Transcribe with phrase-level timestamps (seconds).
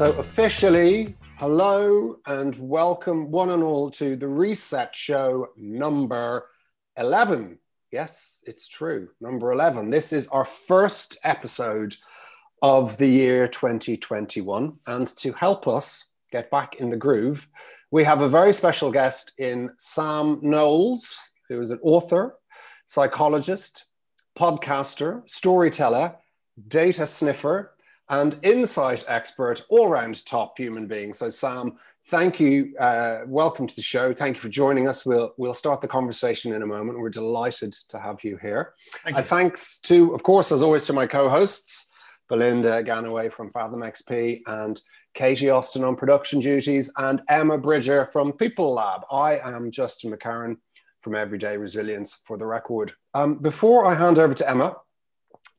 [0.00, 6.46] So, officially, hello and welcome one and all to the Reset Show number
[6.96, 7.58] 11.
[7.92, 9.90] Yes, it's true, number 11.
[9.90, 11.96] This is our first episode
[12.62, 14.78] of the year 2021.
[14.86, 17.46] And to help us get back in the groove,
[17.90, 22.36] we have a very special guest in Sam Knowles, who is an author,
[22.86, 23.84] psychologist,
[24.34, 26.16] podcaster, storyteller,
[26.68, 27.74] data sniffer,
[28.10, 31.14] and insight expert, all round top human being.
[31.14, 32.76] So, Sam, thank you.
[32.76, 34.12] Uh, welcome to the show.
[34.12, 35.06] Thank you for joining us.
[35.06, 36.98] We'll, we'll start the conversation in a moment.
[36.98, 38.74] We're delighted to have you here.
[39.04, 39.22] Thank you.
[39.22, 41.86] Uh, thanks to, of course, as always, to my co hosts,
[42.28, 44.80] Belinda Gannaway from Fathom XP and
[45.14, 49.02] Katie Austin on production duties, and Emma Bridger from People Lab.
[49.10, 50.56] I am Justin McCarran
[50.98, 52.92] from Everyday Resilience for the record.
[53.14, 54.76] Um, before I hand over to Emma,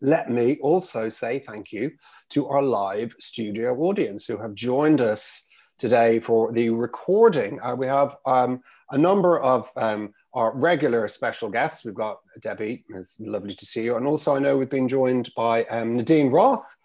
[0.02, 1.92] let me also say thank you
[2.32, 7.60] to our live studio audience who have joined us today for the recording.
[7.62, 11.86] Uh, we have um, a number of um, our regular special guests.
[11.86, 13.96] We've got Debbie, it's lovely to see you.
[13.96, 16.76] And also, I know we've been joined by um, Nadine Roth.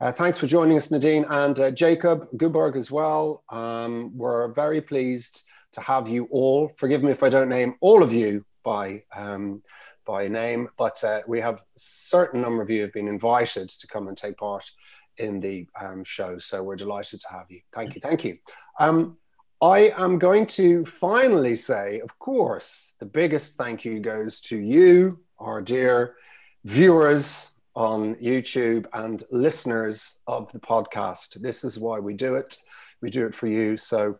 [0.00, 3.44] Uh, thanks for joining us, Nadine, and uh, Jacob Guberg as well.
[3.50, 6.72] Um, we're very pleased to have you all.
[6.76, 9.62] Forgive me if I don't name all of you by um,
[10.06, 13.86] by name, but uh, we have a certain number of you have been invited to
[13.86, 14.70] come and take part
[15.18, 16.38] in the um, show.
[16.38, 17.60] So we're delighted to have you.
[17.72, 18.00] Thank you.
[18.00, 18.38] Thank you.
[18.78, 19.18] Um,
[19.62, 25.20] I am going to finally say, of course, the biggest thank you goes to you,
[25.38, 26.16] our dear
[26.64, 31.40] viewers on YouTube and listeners of the podcast.
[31.40, 32.56] This is why we do it.
[33.02, 33.76] We do it for you.
[33.76, 34.18] So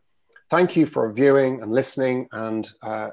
[0.50, 3.10] thank you for viewing and listening and uh,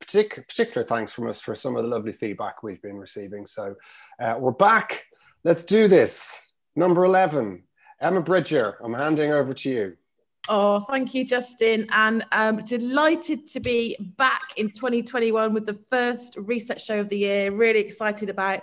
[0.00, 3.46] particular, particular thanks from us for some of the lovely feedback we've been receiving.
[3.46, 3.76] So
[4.20, 5.04] uh, we're back.
[5.44, 6.48] Let's do this.
[6.76, 7.62] Number 11,
[8.00, 9.96] Emma Bridger, I'm handing over to you.
[10.48, 11.86] Oh, thank you, Justin.
[11.92, 17.18] And um, delighted to be back in 2021 with the first reset show of the
[17.18, 17.52] year.
[17.52, 18.62] Really excited about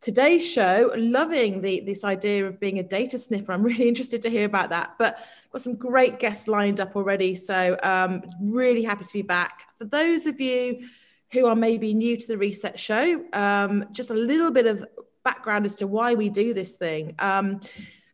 [0.00, 3.52] today's show loving the this idea of being a data sniffer.
[3.52, 7.34] I'm really interested to hear about that but got some great guests lined up already.
[7.34, 9.64] So um, really happy to be back.
[9.76, 10.88] For those of you
[11.32, 14.84] who are maybe new to the reset show um, just a little bit of
[15.24, 17.14] background as to why we do this thing.
[17.18, 17.60] Um,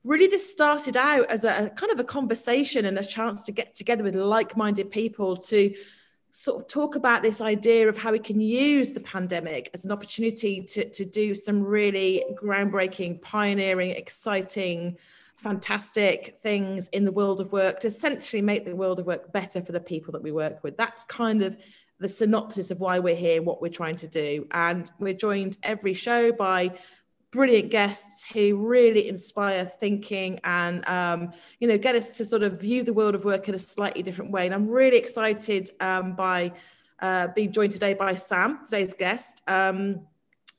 [0.05, 3.53] really this started out as a, a kind of a conversation and a chance to
[3.53, 5.75] get together with like-minded people to
[6.37, 9.93] sort of talk about this idea of how we can use the pandemic as an
[9.93, 14.99] opportunity to, to do some really groundbreaking, pioneering, exciting,
[15.37, 19.63] fantastic things in the world of work to essentially make the world of work better
[19.63, 20.77] for the people that we work with.
[20.77, 21.57] That's kind of
[22.01, 24.49] the synopsis of why we're here, what we're trying to do.
[24.51, 26.73] And we're joined every show by
[27.35, 32.61] brilliant guests who really inspire thinking and um, you know get us to sort of
[32.61, 34.47] view the world of work in a slightly different way.
[34.47, 36.53] And i'm really excited um, by
[37.01, 39.43] uh, being joined today by sam today's guest.
[39.49, 40.07] Um,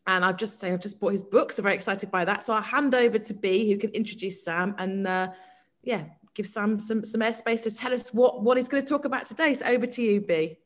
[0.08, 2.44] and i've just say i've just bought his book so very excited by that.
[2.44, 5.30] So i'll hand over to b who can introduce sam and uh,
[5.82, 6.04] yeah
[6.34, 9.26] give sam some some airspace to tell us what what he's going to talk about
[9.26, 9.54] today.
[9.54, 10.58] So over to you b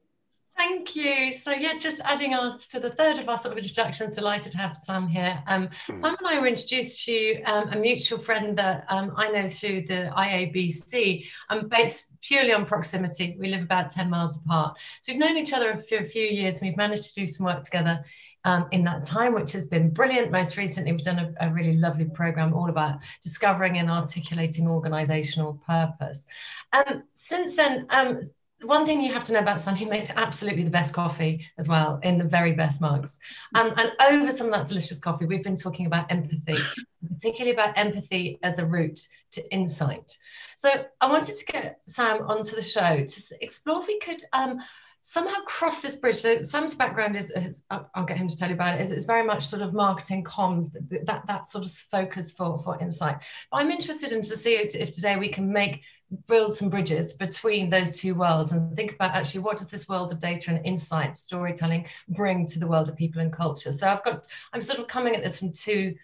[0.59, 1.33] Thank you.
[1.33, 4.57] So yeah, just adding us to the third of our sort of introductions, delighted to
[4.57, 5.41] have Sam here.
[5.47, 5.97] Um, mm.
[5.97, 9.83] Sam and I were introduced to um, a mutual friend that um, I know through
[9.83, 11.25] the IABC.
[11.47, 13.37] I'm based purely on proximity.
[13.39, 14.77] We live about 10 miles apart.
[15.01, 16.59] So we've known each other for a few years.
[16.61, 18.03] We've managed to do some work together
[18.43, 20.29] um, in that time, which has been brilliant.
[20.29, 25.61] Most recently, we've done a, a, really lovely program all about discovering and articulating organizational
[25.65, 26.25] purpose.
[26.71, 28.21] Um, since then, um,
[28.63, 31.67] one thing you have to know about Sam, he makes absolutely the best coffee as
[31.67, 33.19] well, in the very best mugs.
[33.55, 36.57] Um, and over some of that delicious coffee, we've been talking about empathy,
[37.07, 38.99] particularly about empathy as a route
[39.31, 40.17] to insight.
[40.57, 44.59] So I wanted to get Sam onto the show to explore if we could um,
[45.01, 46.17] somehow cross this bridge.
[46.17, 47.33] So Sam's background is,
[47.69, 50.23] I'll get him to tell you about it, is it's very much sort of marketing
[50.23, 53.17] comms, that, that, that sort of focus for, for insight.
[53.51, 55.81] But I'm interested in to see if, if today we can make
[56.27, 60.11] build some bridges between those two worlds and think about actually what does this world
[60.11, 63.71] of data and insight storytelling bring to the world of people and culture?
[63.71, 65.95] So i've got i'm sort of coming at this from two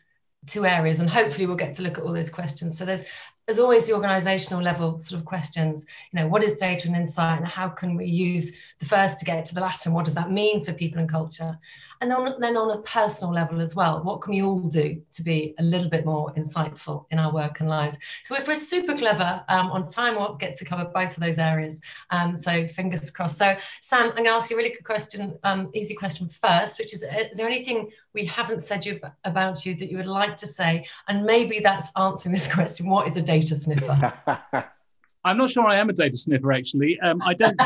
[0.45, 2.77] two areas and hopefully we'll get to look at all those questions.
[2.77, 3.05] So there's
[3.45, 7.37] there's always the organizational level sort of questions you know what is data and insight
[7.37, 10.15] and how can we use the first to get to the latter and what does
[10.15, 11.57] that mean for people and culture
[12.01, 15.23] and then, then on a personal level as well what can we all do to
[15.23, 17.97] be a little bit more insightful in our work and lives?
[18.23, 21.39] So if we're super clever um, on time what gets to cover both of those
[21.39, 21.81] areas.
[22.09, 23.37] Um, so fingers crossed.
[23.37, 26.79] So sam i'm going to ask you a really good question um, easy question first
[26.79, 30.37] which is is there anything we haven't said you about you that you would like
[30.37, 30.87] to say?
[31.07, 34.71] And maybe that's answering this question what is a data sniffer.
[35.25, 36.53] I'm not sure I am a data sniffer.
[36.53, 37.59] Actually, um, I don't.
[37.59, 37.65] I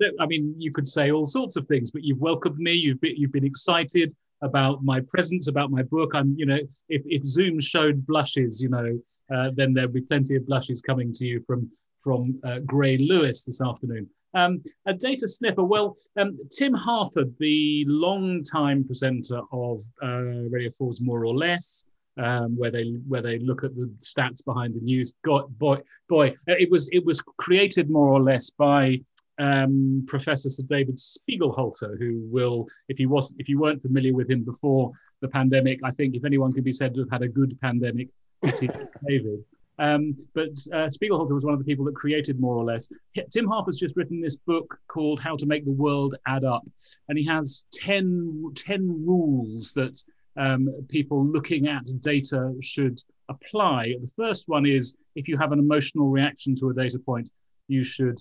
[0.00, 0.20] don't.
[0.20, 2.72] I mean, you could say all sorts of things, but you've welcomed me.
[2.72, 6.12] You've been, you've been excited about my presence, about my book.
[6.14, 6.58] I'm, you know,
[6.88, 8.98] if, if Zoom showed blushes, you know,
[9.34, 11.70] uh, then there'd be plenty of blushes coming to you from
[12.02, 14.08] from uh, Gray Lewis this afternoon.
[14.32, 15.64] Um, a data sniffer.
[15.64, 21.84] Well, um, Tim Harford, the long-time presenter of uh, Radio 4's More or Less,
[22.18, 25.14] um, where they where they look at the stats behind the news.
[25.24, 25.78] God, boy,
[26.08, 29.00] boy, it was it was created more or less by
[29.40, 34.30] um, Professor Sir David Spiegelhalter, who will, if he wasn't, if you weren't familiar with
[34.30, 34.92] him before
[35.22, 38.10] the pandemic, I think if anyone can be said to have had a good pandemic,
[38.42, 38.60] it's
[39.08, 39.42] David.
[39.78, 42.92] Um, but uh, Spiegelhalter was one of the people that created more or less.
[43.30, 46.68] Tim Harford's just written this book called How to Make the World Add Up,
[47.08, 49.98] and he has 10, 10 rules that
[50.40, 52.98] um, people looking at data should
[53.28, 53.94] apply.
[54.00, 57.30] The first one is if you have an emotional reaction to a data point,
[57.68, 58.18] you should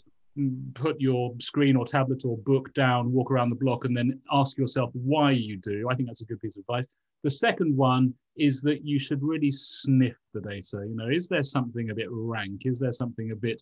[0.73, 4.57] put your screen or tablet or book down, walk around the block, and then ask
[4.57, 5.87] yourself why you do.
[5.89, 6.87] I think that's a good piece of advice.
[7.23, 10.85] The second one is that you should really sniff the data.
[10.87, 12.65] You know, is there something a bit rank?
[12.65, 13.61] Is there something a bit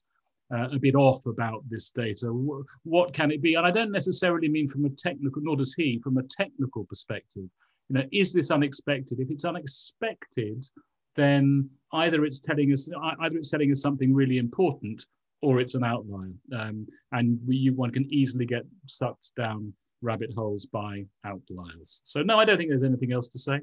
[0.51, 2.27] uh, a bit off about this data?
[2.83, 3.55] What can it be?
[3.55, 7.49] And I don't necessarily mean from a technical, nor does he, from a technical perspective.
[7.89, 9.19] You know, is this unexpected?
[9.19, 10.65] If it's unexpected,
[11.15, 12.89] then either it's telling us
[13.21, 15.05] either it's telling us something really important
[15.41, 16.33] or it's an outlier.
[16.55, 22.01] Um, and we, one can easily get sucked down rabbit holes by outliers.
[22.05, 23.59] So no, I don't think there's anything else to say.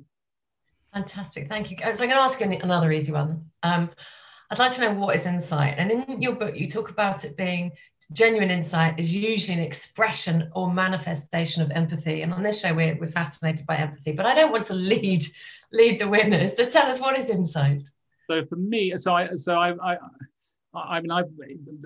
[0.93, 1.77] Fantastic, thank you.
[1.79, 3.51] So I'm going to ask you another easy one.
[3.63, 3.91] Um,
[4.51, 5.75] I'd like to know what is insight.
[5.79, 7.73] And in your book, you talk about it being
[8.13, 12.23] genuine insight is usually an expression or manifestation of empathy.
[12.23, 15.25] And on this show, we're, we're fascinated by empathy, but I don't want to lead
[15.73, 16.57] lead the winners.
[16.57, 17.89] So tell us what is insight.
[18.31, 19.99] So for me, so I so I, I
[20.75, 21.31] I mean, I've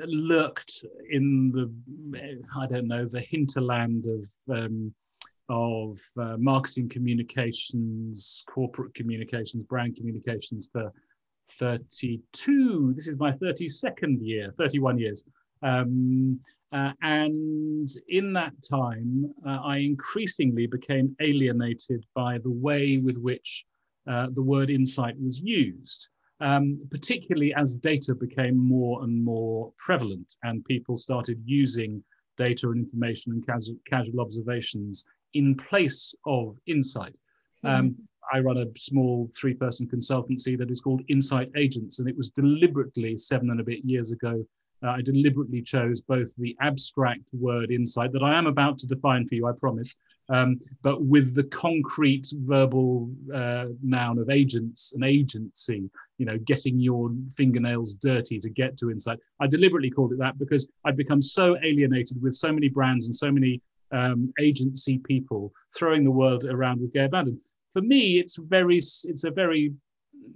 [0.07, 1.71] lurked in the,
[2.57, 4.95] I don't know, the hinterland of um,
[5.51, 10.93] of uh, marketing communications, corporate communications, brand communications for
[11.53, 12.93] 32.
[12.95, 15.25] This is my 32nd year, 31 years.
[15.63, 16.41] Um,
[16.73, 23.65] uh, and in that time, uh, I increasingly became alienated by the way with which
[24.07, 26.09] uh, the word insight was used
[26.41, 32.03] um, particularly as data became more and more prevalent and people started using
[32.37, 35.05] data and information and casual, casual observations
[35.35, 37.15] in place of insight.
[37.65, 37.69] Mm-hmm.
[37.69, 37.97] Um,
[38.33, 42.29] I run a small three person consultancy that is called Insight Agents, and it was
[42.31, 44.45] deliberately seven and a bit years ago
[44.83, 49.27] uh, I deliberately chose both the abstract word insight that I am about to define
[49.27, 49.97] for you, I promise,
[50.29, 56.79] um, but with the concrete verbal uh, noun of agents and agency, you know, getting
[56.79, 59.19] your fingernails dirty to get to insight.
[59.41, 63.15] I deliberately called it that because I'd become so alienated with so many brands and
[63.15, 63.61] so many
[63.91, 67.41] um, agency people throwing the world around with gay abandon.
[67.73, 69.73] For me, it's very, it's a very,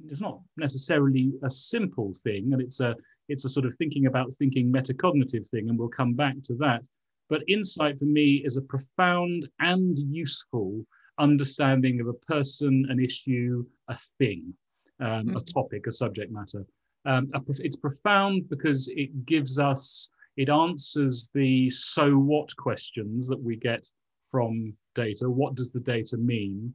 [0.08, 2.96] it's not necessarily a simple thing, and it's a
[3.28, 6.82] it's a sort of thinking about thinking metacognitive thing, and we'll come back to that.
[7.28, 10.84] But insight for me is a profound and useful
[11.19, 14.52] understanding of a person, an issue, a thing,
[15.00, 15.37] um, mm-hmm.
[15.37, 16.64] a topic, a subject matter.
[17.04, 23.42] Um, a, it's profound because it gives us, it answers the so what questions that
[23.42, 23.88] we get
[24.30, 25.28] from data.
[25.28, 26.73] What does the data mean?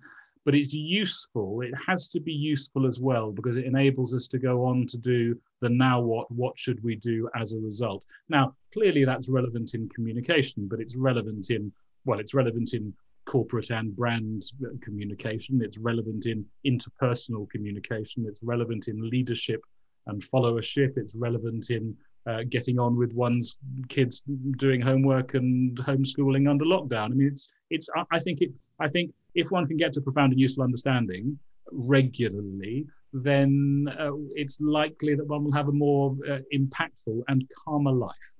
[0.47, 1.59] But it's useful.
[1.59, 4.97] It has to be useful as well because it enables us to go on to
[4.97, 8.05] do the now what, what should we do as a result.
[8.29, 11.69] Now, clearly that's relevant in communication, but it's relevant in,
[12.05, 12.93] well, it's relevant in
[13.25, 14.45] corporate and brand
[14.79, 15.61] communication.
[15.61, 18.25] It's relevant in interpersonal communication.
[18.25, 19.61] It's relevant in leadership
[20.05, 20.97] and followership.
[20.97, 21.93] It's relevant in
[22.25, 23.57] uh, getting on with one's
[23.89, 24.23] kids
[24.55, 27.11] doing homework and homeschooling under lockdown.
[27.11, 27.89] I mean, it's it's.
[28.11, 28.51] I think it.
[28.79, 31.39] I think if one can get to profound and useful understanding
[31.71, 37.91] regularly, then uh, it's likely that one will have a more uh, impactful and calmer
[37.91, 38.33] life.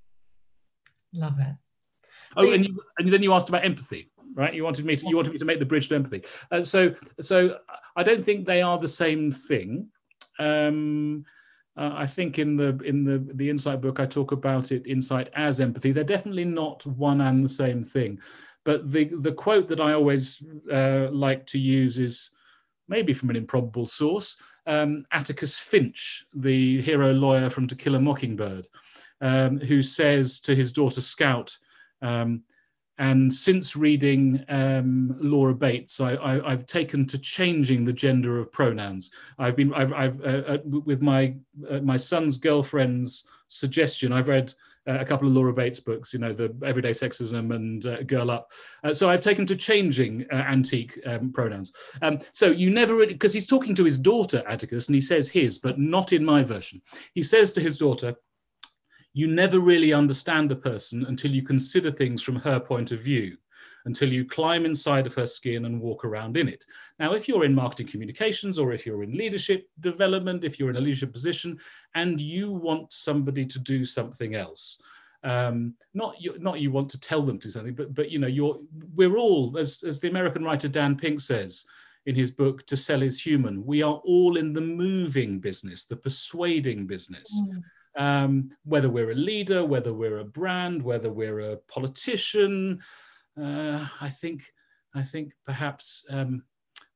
[1.14, 1.56] Love it.
[2.36, 4.54] Oh, and, you, and then you asked about empathy, right?
[4.54, 6.24] You wanted me to you wanted me to make the bridge to empathy.
[6.52, 7.58] Uh, so so
[7.96, 9.88] I don't think they are the same thing.
[10.40, 11.26] Um,
[11.78, 15.30] uh, I think in the in the the insight book I talk about it insight
[15.36, 15.92] as empathy.
[15.92, 18.20] They're definitely not one and the same thing.
[18.68, 22.32] But the, the quote that I always uh, like to use is
[22.88, 28.00] maybe from an improbable source um, Atticus Finch, the hero lawyer from To Kill a
[28.00, 28.68] Mockingbird,
[29.22, 31.58] um, who says to his daughter Scout,
[32.02, 32.44] um,
[33.00, 39.12] and since reading um, Laura Bates, I, have taken to changing the gender of pronouns.
[39.38, 41.36] I've been, I've, I've uh, uh, with my
[41.70, 44.54] uh, my son's girlfriend's suggestion, I've read
[44.88, 48.52] a couple of Laura Bates books, you know, the Everyday Sexism and uh, Girl Up.
[48.84, 51.72] Uh, so I've taken to changing antique um, pronouns.
[52.02, 55.28] Um, so you never really, because he's talking to his daughter Atticus, and he says
[55.30, 56.82] his, but not in my version.
[57.14, 58.16] He says to his daughter,
[59.14, 63.36] you never really understand a person until you consider things from her point of view,
[63.88, 66.66] until you climb inside of her skin and walk around in it.
[67.00, 70.76] Now, if you're in marketing communications or if you're in leadership development, if you're in
[70.76, 71.58] a leadership position
[71.96, 74.82] and you want somebody to do something else,
[75.24, 78.20] um, not you, not you want to tell them to do something, but but you
[78.20, 78.60] know, you're
[78.94, 81.66] we're all, as as the American writer Dan Pink says,
[82.06, 83.66] in his book To Sell is Human.
[83.66, 87.30] We are all in the moving business, the persuading business.
[87.42, 87.64] Mm
[87.98, 92.80] um, whether we're a leader, whether we're a brand, whether we're a politician.
[93.40, 94.52] Uh, I think,
[94.96, 96.44] I think perhaps um,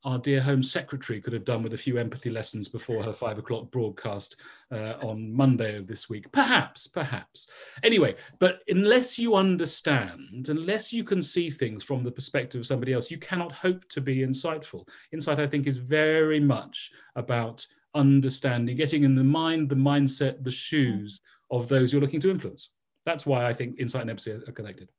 [0.03, 3.37] our dear Home Secretary could have done with a few empathy lessons before her five
[3.37, 4.37] o'clock broadcast
[4.71, 6.31] uh, on Monday of this week.
[6.31, 7.49] Perhaps, perhaps.
[7.83, 12.93] Anyway, but unless you understand, unless you can see things from the perspective of somebody
[12.93, 14.87] else, you cannot hope to be insightful.
[15.13, 20.51] Insight, I think, is very much about understanding, getting in the mind, the mindset, the
[20.51, 21.21] shoes
[21.51, 22.71] of those you're looking to influence.
[23.05, 24.89] That's why I think insight and empathy are connected.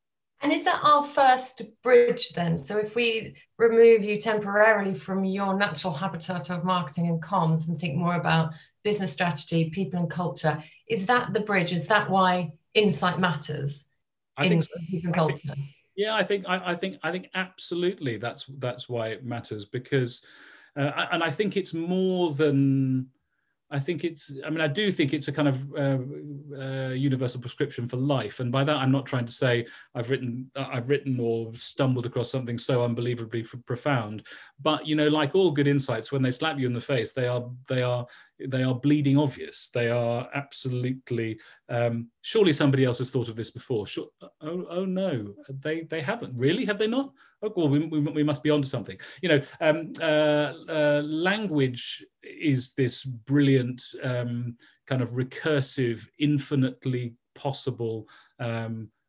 [0.42, 2.56] And is that our first bridge then?
[2.56, 7.78] So if we remove you temporarily from your natural habitat of marketing and comms and
[7.78, 11.72] think more about business strategy, people and culture, is that the bridge?
[11.72, 13.87] Is that why insight matters
[14.37, 14.68] I in so.
[14.90, 15.37] people and culture?
[15.46, 15.58] Think,
[15.94, 20.25] yeah, I think I, I think I think absolutely that's that's why it matters because
[20.76, 23.08] uh, and I think it's more than
[23.72, 25.98] I think it's, I mean, I do think it's a kind of uh,
[26.62, 28.38] uh, universal prescription for life.
[28.38, 32.30] And by that, I'm not trying to say I've written, I've written or stumbled across
[32.30, 34.26] something so unbelievably profound.
[34.60, 37.26] But, you know, like all good insights, when they slap you in the face, they
[37.26, 38.06] are, they are,
[38.38, 39.70] they are bleeding obvious.
[39.72, 43.86] They are absolutely, um, surely somebody else has thought of this before.
[43.86, 44.08] Sure,
[44.40, 46.36] oh, oh no, they, they haven't.
[46.36, 46.64] Really?
[46.64, 47.12] Have they not?
[47.42, 48.98] oh, well, we, we, we, must be onto something.
[49.20, 58.08] You know, um, uh, uh, language is this brilliant um, kind of recursive, infinitely possible
[58.38, 59.01] um, uh, uh,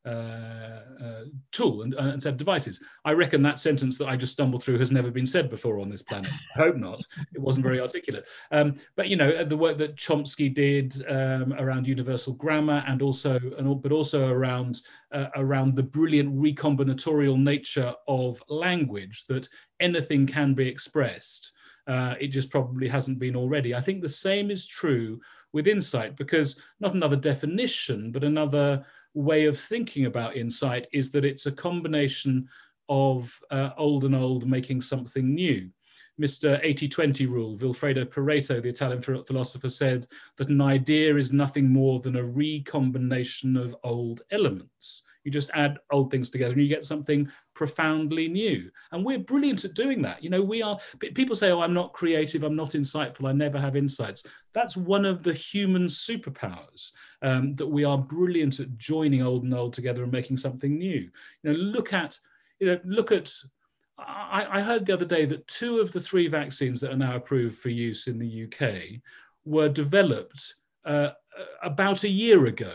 [1.51, 2.81] tool and, uh, and set of devices.
[3.05, 5.89] I reckon that sentence that I just stumbled through has never been said before on
[5.89, 6.31] this planet.
[6.55, 7.05] I hope not.
[7.33, 8.27] It wasn't very articulate.
[8.51, 13.39] Um, but you know, the work that Chomsky did um, around universal grammar and also,
[13.57, 14.81] and, but also around
[15.11, 19.47] uh, around the brilliant recombinatorial nature of language that
[19.79, 21.51] anything can be expressed.
[21.85, 23.75] Uh, it just probably hasn't been already.
[23.75, 25.19] I think the same is true
[25.51, 31.25] with insight because not another definition, but another way of thinking about insight is that
[31.25, 32.47] it's a combination
[32.89, 35.69] of uh, old and old making something new.
[36.21, 36.63] Mr.
[36.63, 40.05] 80-20 rule, Vilfredo Pareto, the Italian philosopher, said
[40.37, 45.03] that an idea is nothing more than a recombination of old elements.
[45.23, 48.69] You just add old things together and you get something profoundly new.
[48.91, 50.23] And we're brilliant at doing that.
[50.23, 53.59] You know, we are, people say, oh, I'm not creative, I'm not insightful, I never
[53.59, 54.25] have insights.
[54.53, 56.91] That's one of the human superpowers
[57.21, 61.09] um, that we are brilliant at joining old and old together and making something new.
[61.43, 62.17] You know, look at,
[62.59, 63.31] you know, look at,
[63.97, 67.15] I, I heard the other day that two of the three vaccines that are now
[67.15, 69.01] approved for use in the UK
[69.45, 70.55] were developed
[70.85, 71.11] uh,
[71.61, 72.73] about a year ago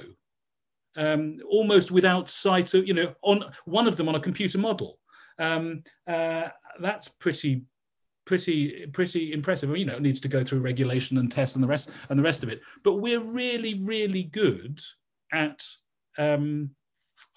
[0.99, 4.99] um, almost without sight of, you know, on one of them on a computer model.
[5.38, 6.49] Um, uh,
[6.81, 7.62] that's pretty,
[8.26, 9.75] pretty, pretty impressive.
[9.76, 12.23] You know, it needs to go through regulation and tests and the rest and the
[12.23, 12.61] rest of it.
[12.83, 14.81] But we're really, really good
[15.33, 15.64] at,
[16.19, 16.71] um,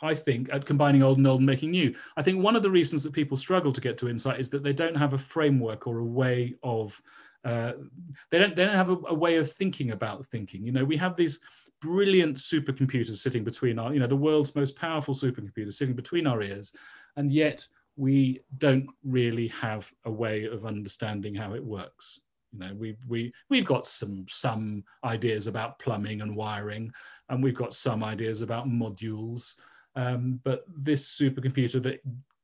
[0.02, 1.96] I think, at combining old and old and making new.
[2.18, 4.64] I think one of the reasons that people struggle to get to insight is that
[4.64, 7.00] they don't have a framework or a way of
[7.44, 7.74] uh,
[8.30, 10.64] they don't they don't have a, a, way of thinking about thinking.
[10.64, 11.40] You know, we have these
[11.82, 16.42] brilliant supercomputers sitting between our, you know, the world's most powerful supercomputers sitting between our
[16.42, 16.76] ears,
[17.18, 17.66] and yet
[17.98, 22.22] we don't really have a way of understanding how it works.
[22.54, 26.92] You know, we we we've got some some ideas about plumbing and wiring,
[27.30, 29.56] and we've got some ideas about modules.
[29.96, 32.02] Um, but this supercomputer that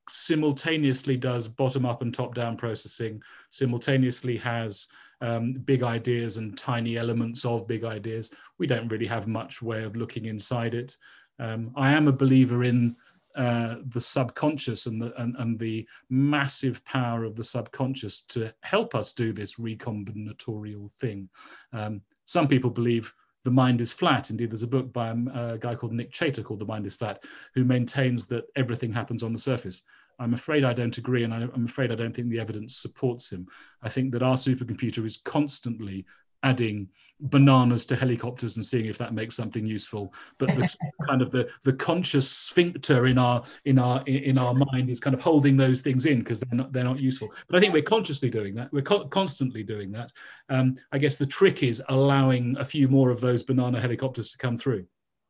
[0.10, 4.88] simultaneously does bottom up and top down processing, simultaneously has
[5.22, 8.34] um, big ideas and tiny elements of big ideas.
[8.58, 10.98] We don't really have much way of looking inside it.
[11.40, 12.96] Um, I am a believer in
[13.36, 18.96] uh, the subconscious and the, and, and, the massive power of the subconscious to help
[18.96, 21.30] us do this recombinatorial thing.
[21.72, 24.32] Um, some people believe the mind is flat.
[24.32, 27.24] Indeed, there's a book by a, guy called Nick Chater called The Mind is Flat,
[27.54, 29.84] who maintains that everything happens on the surface.
[30.20, 33.48] I'm afraid I don't agree, and I'm afraid I don't think the evidence supports him.
[33.82, 36.06] I think that our supercomputer is constantly
[36.44, 36.88] adding
[37.20, 40.14] bananas to helicopters and seeing if that makes something useful.
[40.38, 40.76] But the
[41.08, 45.14] kind of the the conscious sphincter in our in our in our mind is kind
[45.14, 47.30] of holding those things in because they're not they're not useful.
[47.48, 48.72] But i think we're consciously doing that.
[48.72, 50.12] We're co- constantly doing that.
[50.50, 54.38] Um, i guess the trick is allowing a few more of those banana helicopters to
[54.38, 54.86] come through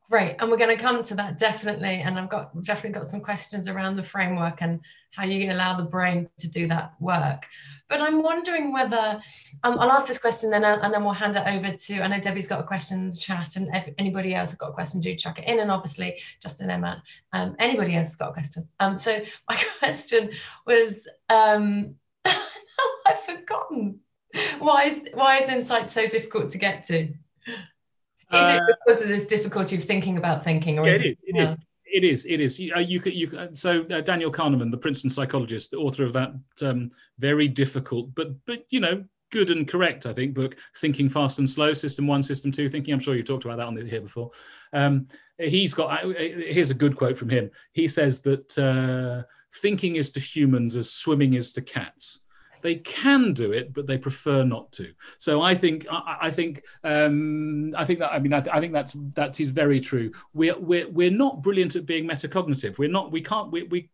[0.10, 2.00] Great, and we're going to come to that definitely.
[2.00, 4.80] And I've got definitely got some questions around the framework and
[5.14, 7.46] how you allow the brain to do that work.
[7.90, 9.22] But I'm wondering whether
[9.64, 12.02] um, I'll ask this question then, and then we'll hand it over to.
[12.02, 14.70] I know Debbie's got a question in the chat, and if anybody else has got
[14.70, 15.60] a question, do chuck it in.
[15.60, 18.66] And obviously, Justin, Emma, um, anybody else has got a question.
[18.80, 20.32] Um, so my question
[20.66, 21.96] was, um,
[22.26, 24.00] I've forgotten.
[24.60, 27.14] Why is why is insight so difficult to get to?
[28.34, 31.18] Is it uh, because of this difficulty of thinking about thinking, or yeah, is it,
[31.24, 31.56] it, is,
[31.86, 32.26] it is?
[32.26, 32.60] It is.
[32.60, 33.02] You, uh, you.
[33.06, 37.48] You uh, so uh, Daniel Kahneman, the Princeton psychologist, the author of that um, very
[37.48, 41.72] difficult, but but you know, good and correct, I think, book, Thinking Fast and Slow,
[41.72, 42.94] System One, System Two Thinking.
[42.94, 44.32] I'm sure you've talked about that on the, here before.
[44.74, 45.08] Um,
[45.38, 46.04] he's got.
[46.04, 47.50] Here's a good quote from him.
[47.72, 49.24] He says that uh,
[49.62, 52.26] thinking is to humans as swimming is to cats
[52.62, 54.92] they can do it, but they prefer not to.
[55.18, 58.74] So I think I, I think um, I think that I mean I, I, think
[58.74, 60.12] that's that is very true.
[60.34, 62.78] We're we're we're not brilliant at being metacognitive.
[62.78, 63.12] We're not.
[63.12, 63.52] We can't.
[63.52, 63.90] We, we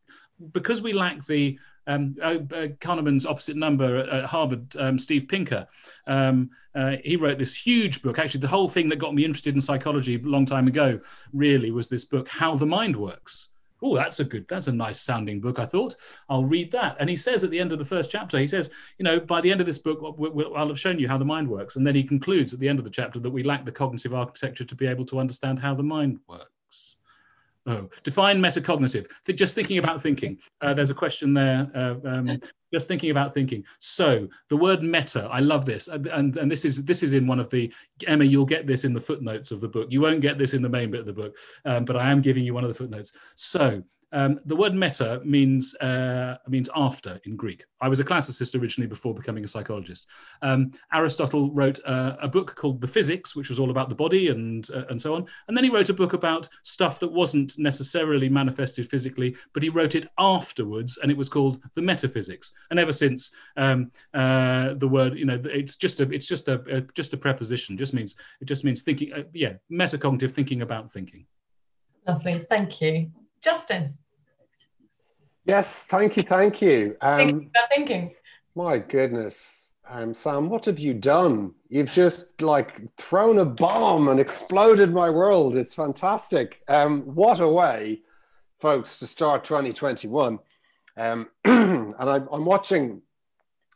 [0.51, 5.67] because we lack the um, uh, uh, Kahneman's opposite number at Harvard, um, Steve Pinker.
[6.08, 8.20] Um, uh, he wrote this huge book.
[8.20, 11.00] Actually, the whole thing that got me interested in psychology a long time ago
[11.34, 13.50] really was this book, How the Mind Works
[13.83, 15.59] oh, that's a good, that's a nice sounding book.
[15.59, 15.95] I thought
[16.29, 16.95] I'll read that.
[16.99, 19.41] And he says at the end of the first chapter, he says, you know, by
[19.41, 19.99] the end of this book,
[20.55, 21.75] I'll have shown you how the mind works.
[21.75, 24.13] And then he concludes at the end of the chapter that we lack the cognitive
[24.13, 26.49] architecture to be able to understand how the mind works.
[27.65, 29.10] Oh, define metacognitive.
[29.36, 30.38] Just thinking about thinking.
[30.60, 31.72] Uh, there's a question there.
[31.74, 32.41] Uh, um,
[32.74, 33.63] just thinking about thinking.
[33.79, 37.25] So the word meta, I love this, and, and, and this is this is in
[37.25, 37.72] one of the
[38.05, 38.25] Emma.
[38.25, 39.87] You'll get this in the footnotes of the book.
[39.92, 42.22] You won't get this in the main bit of the book, um, but I am
[42.22, 43.16] giving you one of the footnotes.
[43.35, 43.81] So
[44.13, 47.65] um, the word meta means uh, means after in Greek.
[47.81, 50.07] I was a classicist originally before becoming a psychologist.
[50.43, 54.29] Um, Aristotle wrote uh, a book called The Physics, which was all about the body
[54.29, 55.25] and uh, and so on.
[55.47, 59.69] And then he wrote a book about stuff that wasn't necessarily manifested physically, but he
[59.69, 62.53] wrote it afterwards, and it was called The Metaphysics.
[62.69, 66.61] And ever since, um, uh, the word you know it's just a it's just a,
[66.69, 67.77] a, just a preposition.
[67.77, 69.11] Just means it just means thinking.
[69.11, 71.25] Uh, yeah, metacognitive thinking about thinking.
[72.07, 73.09] Lovely, thank you,
[73.41, 73.97] Justin.
[75.46, 76.96] Yes, thank you, thank you.
[77.01, 78.16] Um, thinking.
[78.56, 81.53] My goodness, um, Sam, what have you done?
[81.68, 85.58] You've just like thrown a bomb and exploded my world.
[85.58, 86.62] It's fantastic.
[86.68, 88.01] Um, what a way,
[88.60, 90.40] folks, to start 2021.
[90.96, 93.01] Um, and I, I'm watching,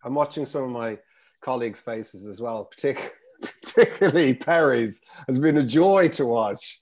[0.03, 0.97] I'm watching some of my
[1.41, 3.11] colleagues' faces as well, partic-
[3.61, 5.01] particularly Perry's.
[5.27, 6.79] Has been a joy to watch.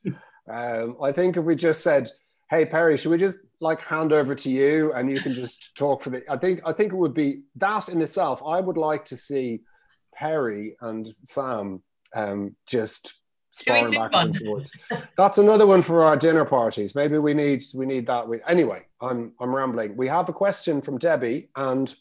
[0.48, 2.10] Um, I think if we just said
[2.50, 6.02] hey Perry, should we just like hand over to you and you can just talk
[6.02, 8.42] for the I think I think it would be that in itself.
[8.46, 9.62] I would like to see
[10.14, 11.82] Perry and Sam
[12.14, 13.16] um, just
[13.52, 14.70] sparring back and forth.
[15.18, 16.96] That's another one for our dinner parties.
[16.96, 18.28] Maybe we need we need that.
[18.28, 19.96] We, anyway, I'm I'm rambling.
[19.96, 21.94] We have a question from Debbie, and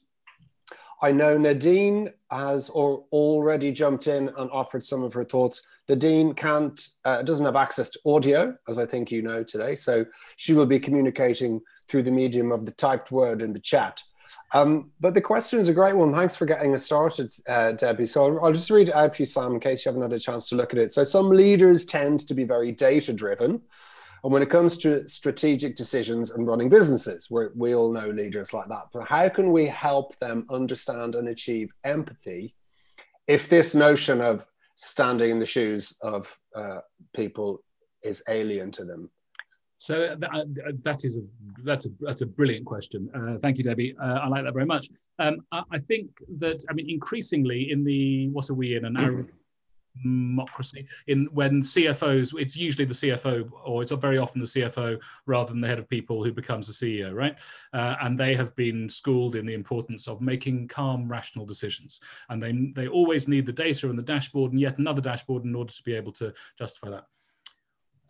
[1.04, 6.80] I know Nadine has already jumped in and offered some of her thoughts Nadine can't,
[7.04, 9.74] uh, doesn't have access to audio, as I think you know today.
[9.74, 14.02] So she will be communicating through the medium of the typed word in the chat.
[14.54, 16.10] Um, but the question is a great one.
[16.10, 18.06] Thanks for getting us started, uh, Debbie.
[18.06, 20.14] So I'll, I'll, just read it out for you, Sam, in case you haven't had
[20.14, 20.90] a chance to look at it.
[20.90, 23.60] So some leaders tend to be very data driven.
[24.24, 28.68] And when it comes to strategic decisions and running businesses, we all know leaders like
[28.68, 28.84] that.
[28.90, 32.54] But how can we help them understand and achieve empathy
[33.26, 36.78] if this notion of standing in the shoes of uh,
[37.14, 37.62] people
[38.02, 39.10] is alien to them?
[39.76, 41.20] So uh, that, uh, that is a
[41.62, 43.10] that's a that's a brilliant question.
[43.14, 43.94] Uh, thank you, Debbie.
[44.02, 44.88] Uh, I like that very much.
[45.18, 46.08] Um, I, I, think
[46.38, 49.28] that I mean increasingly in the what are we in an
[50.02, 55.52] democracy in when CFOs it's usually the CFO or it's very often the CFO rather
[55.52, 57.38] than the head of people who becomes the CEO right
[57.72, 62.42] uh, and they have been schooled in the importance of making calm rational decisions and
[62.42, 65.72] they they always need the data and the dashboard and yet another dashboard in order
[65.72, 67.04] to be able to justify that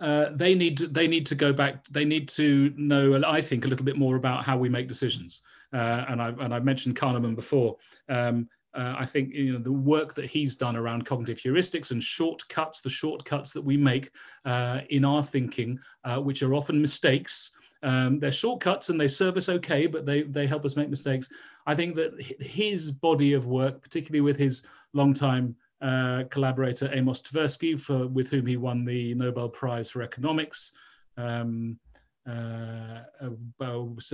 [0.00, 1.86] uh, they need to, they need to go back.
[1.88, 5.42] They need to know, I think, a little bit more about how we make decisions.
[5.72, 7.76] Uh, and I and I mentioned Kahneman before.
[8.08, 12.02] Um, uh, I think you know the work that he's done around cognitive heuristics and
[12.02, 14.10] shortcuts, the shortcuts that we make
[14.44, 17.52] uh, in our thinking, uh, which are often mistakes.
[17.82, 21.28] Um, they're shortcuts and they serve us okay, but they they help us make mistakes.
[21.66, 27.78] I think that his body of work, particularly with his longtime uh, collaborator Amos Tversky,
[27.78, 30.72] for with whom he won the Nobel Prize for Economics.
[31.16, 31.78] Um,
[32.26, 33.00] uh,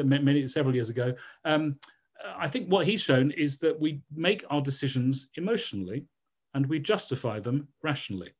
[0.02, 1.14] many, several years ago.
[1.44, 1.76] Um,
[2.36, 6.06] I think what he's shown is that we make our decisions emotionally
[6.54, 8.30] and we justify them rationally.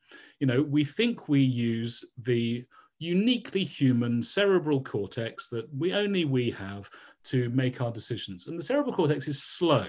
[0.41, 2.65] You know, we think we use the
[2.99, 6.89] uniquely human cerebral cortex that we only we have
[7.25, 8.47] to make our decisions.
[8.49, 9.87] And the cerebral cortex is slow.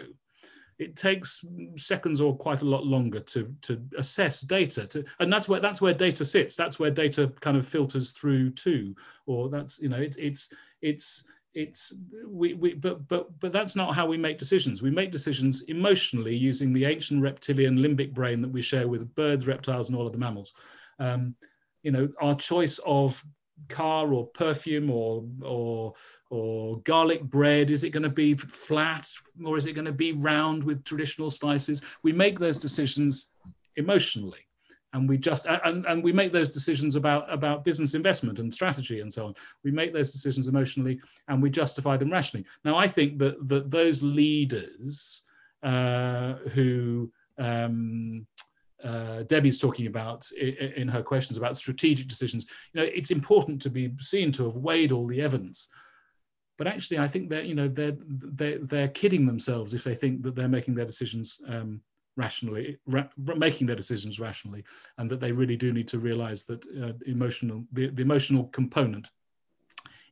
[0.79, 1.45] It takes
[1.77, 4.87] seconds or quite a lot longer to, to assess data.
[4.87, 6.55] To, and that's where that's where data sits.
[6.55, 8.95] That's where data kind of filters through to,
[9.27, 10.51] or that's you know it, it's
[10.81, 11.93] it's it's
[12.27, 14.81] we, we but but but that's not how we make decisions.
[14.81, 19.47] We make decisions emotionally using the ancient reptilian limbic brain that we share with birds
[19.47, 20.53] reptiles and all of the mammals.
[20.99, 21.35] Um,
[21.83, 23.23] you know our choice of
[23.69, 25.93] car or perfume or or
[26.29, 29.07] or garlic bread is it going to be flat
[29.45, 33.33] or is it going to be round with traditional slices we make those decisions
[33.75, 34.47] emotionally
[34.93, 39.01] and we just and, and we make those decisions about about business investment and strategy
[39.01, 42.87] and so on we make those decisions emotionally and we justify them rationally now i
[42.87, 45.23] think that that those leaders
[45.63, 48.25] uh, who um,
[48.83, 52.47] uh, Debbie's talking about in, in her questions about strategic decisions.
[52.73, 55.69] You know, it's important to be seen to have weighed all the evidence,
[56.57, 60.23] but actually, I think they're you know they're they're, they're kidding themselves if they think
[60.23, 61.81] that they're making their decisions um,
[62.15, 64.63] rationally, ra making their decisions rationally,
[64.97, 69.09] and that they really do need to realize that uh, emotional, the, the emotional component,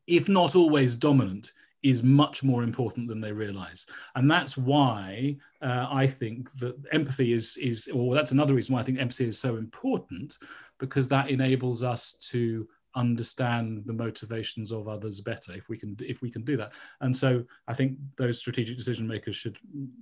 [0.08, 3.86] if not always dominant, is much more important than they realize.
[4.16, 8.82] And that's why uh, i think that empathy is is or that's another reason why
[8.82, 10.38] i think empathy is so important
[10.78, 16.22] because that enables us to understand the motivations of others better if we can if
[16.22, 16.74] we can do that.
[17.02, 19.58] And so i think those strategic decision makers should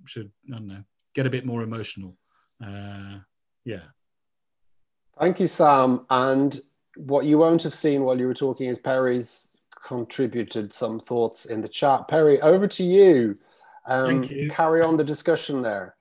[0.06, 0.84] should i don't know
[1.18, 2.16] get a bit more emotional.
[2.64, 3.18] Uh,
[3.66, 3.82] yeah.
[5.20, 6.06] Thank you, Sam.
[6.12, 6.62] And
[6.96, 11.62] what you won't have seen while you were talking is Perry's contributed some thoughts in
[11.62, 12.08] the chat.
[12.08, 13.36] Perry, over to you.
[13.88, 14.52] Um, Thank you.
[14.52, 15.96] Carry on the discussion there.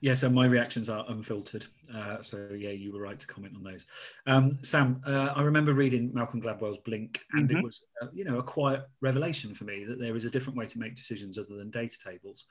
[0.00, 1.66] Yes, and my reactions are unfiltered.
[1.94, 3.86] Uh, so yeah, you were right to comment on those.
[4.26, 7.58] Um, Sam, uh, I remember reading Malcolm Gladwell's Blink, and mm-hmm.
[7.58, 10.58] it was uh, you know a quiet revelation for me that there is a different
[10.58, 12.44] way to make decisions other than data tables.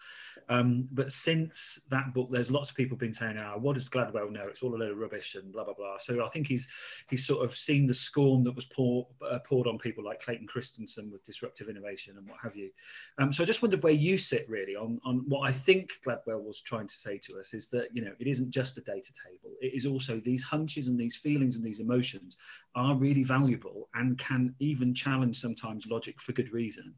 [0.50, 3.90] Um, but since that book, there's lots of people been saying, "Ah, oh, what does
[3.90, 4.48] Gladwell know?
[4.48, 6.68] It's all a load of rubbish and blah blah blah." So I think he's
[7.10, 10.48] he's sort of seen the scorn that was pour, uh, poured on people like Clayton
[10.48, 12.72] Christensen with disruptive innovation and what have you.
[13.20, 16.44] Um, so I just wondered where you sit really on on what I think Gladwell
[16.44, 19.14] was trying to say to us is that you know it isn't just a data
[19.14, 19.56] table table.
[19.62, 22.38] It is also these hunches and these feelings and these emotions
[22.76, 26.94] are really valuable and can even challenge sometimes logic for good reason.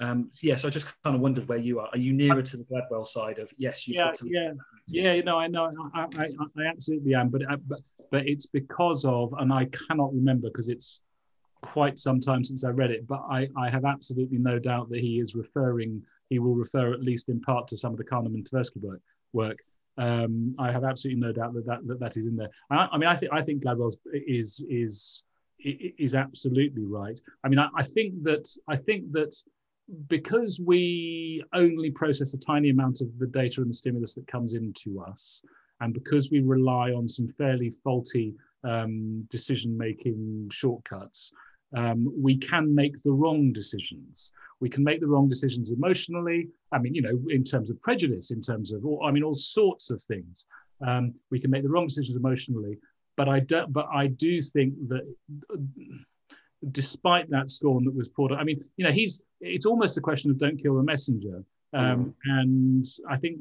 [0.00, 1.88] Um, yes, yeah, so I just kind of wondered where you are.
[1.88, 3.86] Are you nearer to the Gladwell side of yes?
[3.86, 4.52] yeah, yeah,
[4.86, 5.12] yeah.
[5.12, 6.24] You know, I know, I, I,
[6.58, 10.68] I absolutely am, but, uh, but but it's because of, and I cannot remember because
[10.68, 11.00] it's
[11.62, 15.00] quite some time since I read it, but I, I have absolutely no doubt that
[15.00, 18.48] he is referring, he will refer at least in part to some of the Kahneman
[18.48, 19.00] Tversky work,
[19.32, 19.58] work
[19.98, 22.50] um, I have absolutely no doubt that that, that, that is in there.
[22.70, 25.22] I, I mean, I think I think Gladwell's is is
[25.60, 27.18] is absolutely right.
[27.44, 29.34] I mean, I, I think that I think that
[30.08, 34.54] because we only process a tiny amount of the data and the stimulus that comes
[34.54, 35.42] into us,
[35.80, 41.32] and because we rely on some fairly faulty um, decision-making shortcuts,
[41.76, 44.30] um, we can make the wrong decisions.
[44.60, 46.48] We can make the wrong decisions emotionally.
[46.72, 49.34] I mean, you know, in terms of prejudice, in terms of, all, I mean, all
[49.34, 50.46] sorts of things.
[50.86, 52.78] Um, we can make the wrong decisions emotionally.
[53.16, 55.02] But I do, but I do think that,
[55.52, 55.56] uh,
[56.70, 59.24] despite that scorn that was poured, I mean, you know, he's.
[59.40, 61.44] It's almost a question of don't kill the messenger.
[61.74, 62.38] Um, mm.
[62.38, 63.40] And I think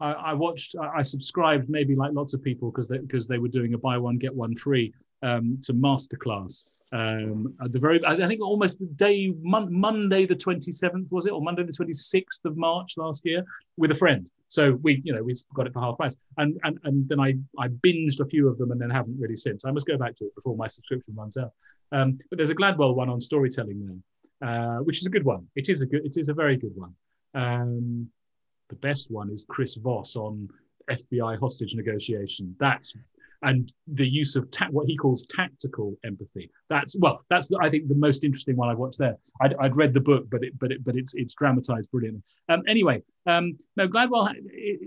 [0.00, 3.48] I, I, watched, I subscribed maybe like lots of people because they, because they were
[3.48, 8.26] doing a buy one get one free um, to masterclass um, at the very, I
[8.26, 12.56] think almost the day, mon- Monday the 27th, was it, or Monday the 26th of
[12.56, 13.44] March last year
[13.76, 14.30] with a friend.
[14.48, 16.16] So we, you know, we got it for half price.
[16.38, 19.36] And, and, and then I, I binged a few of them and then haven't really
[19.36, 19.64] since.
[19.64, 21.52] I must go back to it before my subscription runs out.
[21.92, 24.02] Um, but there's a Gladwell one on storytelling
[24.40, 25.46] there, uh, which is a good one.
[25.56, 26.94] It is a good, it is a very good one.
[27.34, 28.08] Um,
[28.70, 30.48] the best one is Chris Voss on
[30.90, 32.54] FBI hostage negotiation.
[32.58, 32.94] That's
[33.42, 36.50] and the use of ta- what he calls tactical empathy.
[36.68, 39.16] That's well, that's I think the most interesting one I've watched there.
[39.40, 42.22] I'd, I'd read the book, but it, but it, but it's it's dramatized brilliantly.
[42.48, 44.34] Um, anyway, um, no, Gladwell.
[44.46, 44.80] It,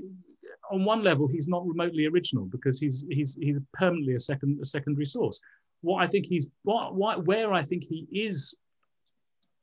[0.72, 4.66] on one level, he's not remotely original because he's he's he's permanently a second a
[4.66, 5.42] secondary source.
[5.82, 8.56] What I think he's what, what where I think he is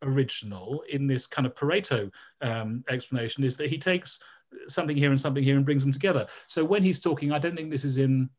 [0.02, 4.20] original in this kind of Pareto um, explanation is that he takes
[4.68, 6.26] something here and something here and brings them together.
[6.46, 8.30] So when he's talking, I don't think this is in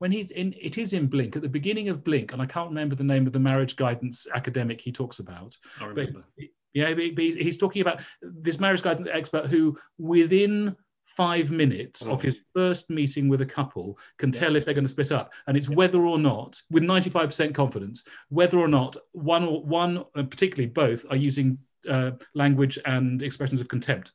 [0.00, 1.36] when he's in it is in blink.
[1.36, 4.26] At the beginning of blink and i can't remember the name of the marriage guidance
[4.34, 6.24] academic he talks about I remember.
[6.36, 10.76] but yeah but he's talking about this marriage guidance expert who within
[11.16, 14.88] five minutes of his first meeting with a couple can tell if they're going to
[14.88, 15.32] split up.
[15.46, 20.70] And it's whether or not with 95% confidence whether or not one or one particularly
[20.70, 21.58] both are using
[21.88, 24.12] uh, language and expressions of contempt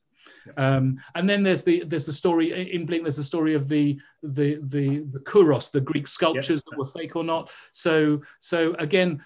[0.58, 3.04] um, and then there's the there's the story in Blink.
[3.04, 7.16] There's the story of the the the, the Kouros, the Greek sculptures that were fake
[7.16, 7.52] or not.
[7.72, 9.22] So so again,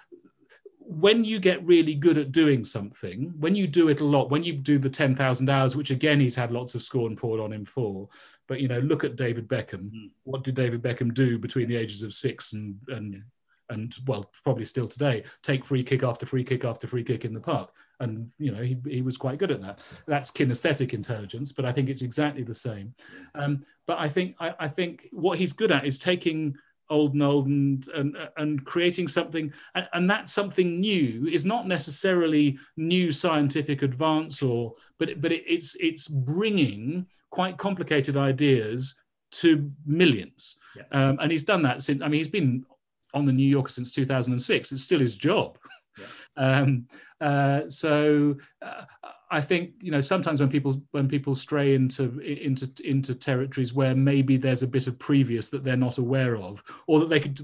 [0.92, 4.44] when you get really good at doing something, when you do it a lot, when
[4.44, 7.64] you do the 10,000 hours, which again, he's had lots of scorn poured on him
[7.64, 8.10] for,
[8.48, 9.92] but, you know, look at David Beckham.
[9.92, 10.10] Mm.
[10.24, 13.24] What did David Beckham do between the ages of six and, and,
[13.70, 17.36] and well, probably still today, take free kick after free kick after free kick in
[17.36, 17.72] the park.
[18.00, 19.80] And, you know, he, he was quite good at that.
[20.08, 22.94] That's kinesthetic intelligence, but I think it's exactly the same.
[23.36, 26.56] Um, but I think, I, I think what he's good at is taking
[26.90, 31.68] old and old and and, and creating something and, and that something new is not
[31.68, 39.00] necessarily new scientific advance or but it, but it, it's it's bringing quite complicated ideas
[39.30, 40.84] to millions Yeah.
[40.92, 42.66] um, and he's done that since i mean he's been
[43.14, 45.60] on the new yorker since 2006 it's still his job
[46.00, 46.60] Yeah.
[46.60, 46.88] um,
[47.22, 48.84] uh, so uh,
[49.32, 53.94] I think you know sometimes when people when people stray into into into territories where
[53.94, 57.40] maybe there's a bit of previous that they're not aware of, or that they could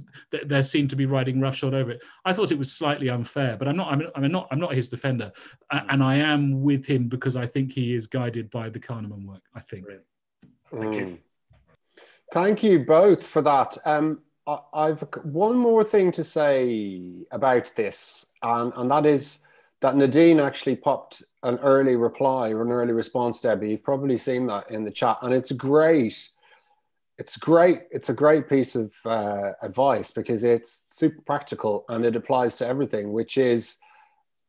[0.46, 2.04] they're seen to be riding roughshod over it.
[2.24, 4.88] I thought it was slightly unfair, but I'm not I'm, I'm not I'm not his
[4.88, 5.32] defender,
[5.72, 9.26] A- and I am with him because I think he is guided by the Kahneman
[9.26, 9.44] work.
[9.54, 9.84] I think.
[9.84, 10.06] Brilliant.
[10.74, 11.06] Thank you.
[11.06, 11.18] Mm.
[12.32, 13.78] Thank you both for that.
[13.86, 19.40] Um, I, I've one more thing to say about this, and, and that is
[19.82, 23.72] that Nadine actually popped an early reply or an early response, Debbie.
[23.72, 26.30] You've probably seen that in the chat, and it's great.
[27.18, 27.84] It's great.
[27.92, 32.68] It's a great piece of uh, advice because it's super practical and it applies to
[32.68, 33.78] everything, which is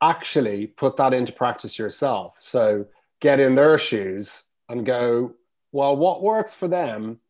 [0.03, 2.35] actually put that into practice yourself.
[2.39, 2.87] So
[3.21, 5.35] get in their shoes and go,
[5.71, 7.21] well, what works for them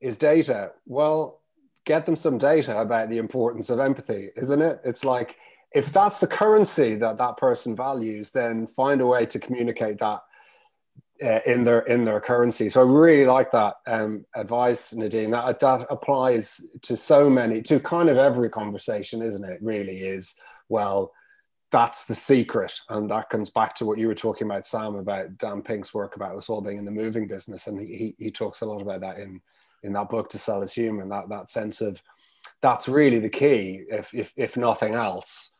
[0.00, 0.72] is data.
[0.86, 1.39] Well,
[1.84, 4.80] get them some data about the importance of empathy, isn't it?
[4.84, 5.36] It's like
[5.72, 10.20] if that's the currency that that person values, then find a way to communicate that
[11.22, 12.68] uh, in their in their currency.
[12.68, 15.30] So I really like that um, advice, Nadine.
[15.30, 19.58] That that applies to so many, to kind of every conversation, isn't it?
[19.62, 20.34] Really is.
[20.68, 21.12] Well,
[21.70, 25.38] that's the secret, and that comes back to what you were talking about, Sam, about
[25.38, 28.62] Dan Pink's work about us all being in the moving business, and he he talks
[28.62, 29.40] a lot about that in
[29.82, 31.08] in that book to sell is human.
[31.08, 32.02] That that sense of
[32.62, 35.52] that's really the key, if if if nothing else.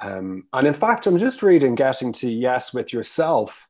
[0.00, 3.68] Um, and in fact, I'm just reading Getting to Yes with Yourself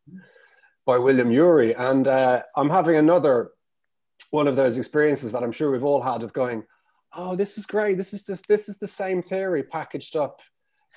[0.86, 1.74] by William Ury.
[1.74, 3.50] And uh, I'm having another
[4.30, 6.64] one of those experiences that I'm sure we've all had of going,
[7.14, 7.98] oh, this is great.
[7.98, 10.40] This is this, this is the same theory packaged up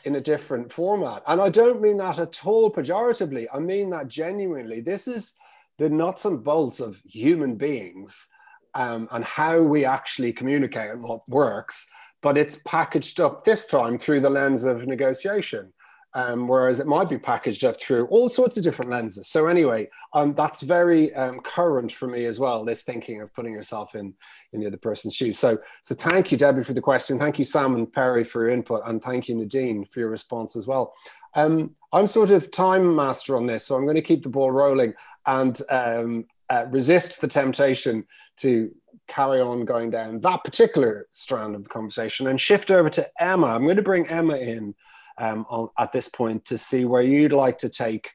[0.06, 1.22] in a different format.
[1.28, 3.48] And I don't mean that at all pejoratively.
[3.54, 4.80] I mean that genuinely.
[4.80, 5.34] This is
[5.78, 8.30] the nuts and bolts of human beings
[8.76, 11.88] um, and how we actually communicate what works
[12.26, 15.72] but it's packaged up this time through the lens of negotiation.
[16.16, 19.28] Um, whereas it might be packaged up through all sorts of different lenses.
[19.28, 22.64] So anyway, um, that's very um, current for me as well.
[22.64, 24.16] This thinking of putting yourself in
[24.54, 25.38] in the other person's shoes.
[25.38, 27.20] So so thank you, Debbie, for the question.
[27.20, 30.56] Thank you, Sam and Perry, for your input, and thank you, Nadine, for your response
[30.56, 30.96] as well.
[31.36, 34.52] Um, I'm sort of time master on this, so I'm going to keep the ball
[34.52, 34.94] rolling
[35.28, 38.06] and um, uh, resist the temptation
[38.38, 38.72] to
[39.08, 43.48] carry on going down that particular strand of the conversation and shift over to Emma.
[43.48, 44.74] I'm going to bring Emma in
[45.18, 48.12] um, on, at this point to see where you'd like to take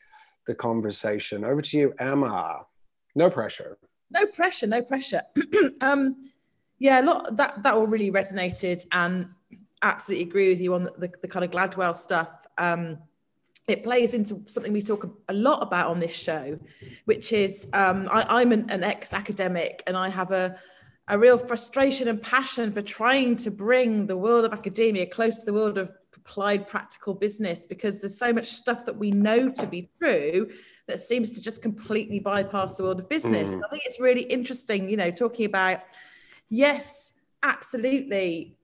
[0.46, 1.44] the conversation.
[1.44, 2.60] Over to you, Emma.
[3.14, 3.78] No pressure.
[4.10, 5.22] No pressure, no pressure.
[5.80, 6.16] um,
[6.78, 9.28] yeah, a lot that that all really resonated, and
[9.82, 12.46] absolutely agree with you on the, the, the kind of Gladwell stuff.
[12.58, 12.98] Um,
[13.70, 16.58] it plays into something we talk a lot about on this show,
[17.04, 20.56] which is um, I, I'm an, an ex-academic, and I have a
[21.08, 25.44] a real frustration and passion for trying to bring the world of academia close to
[25.44, 29.66] the world of applied practical business because there's so much stuff that we know to
[29.66, 30.48] be true
[30.86, 33.50] that seems to just completely bypass the world of business.
[33.50, 33.62] Mm.
[33.64, 35.80] I think it's really interesting, you know, talking about
[36.48, 38.56] yes, absolutely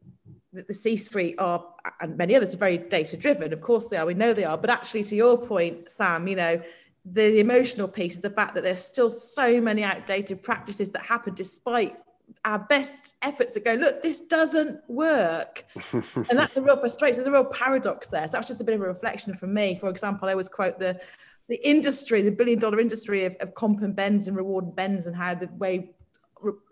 [0.63, 1.65] the C-suite are,
[2.01, 3.53] and many others are very data driven.
[3.53, 4.07] Of course they are.
[4.07, 4.59] We know they are.
[4.59, 6.61] But actually, to your point, Sam, you know,
[7.05, 11.03] the, the emotional piece is the fact that there's still so many outdated practices that
[11.03, 11.97] happen despite
[12.45, 15.65] our best efforts at going, look, this doesn't work.
[15.93, 17.17] and that's a real frustration.
[17.17, 18.27] There's a real paradox there.
[18.27, 19.77] So that's just a bit of a reflection from me.
[19.77, 21.01] For example, I always quote the
[21.49, 25.07] the industry, the billion dollar industry of, of comp and bens and reward and bens
[25.07, 25.91] and how the way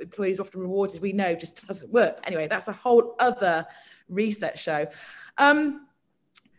[0.01, 2.21] employees often rewarded, we know just doesn't work.
[2.25, 3.67] Anyway, that's a whole other
[4.09, 4.87] research show.
[5.39, 5.87] Um,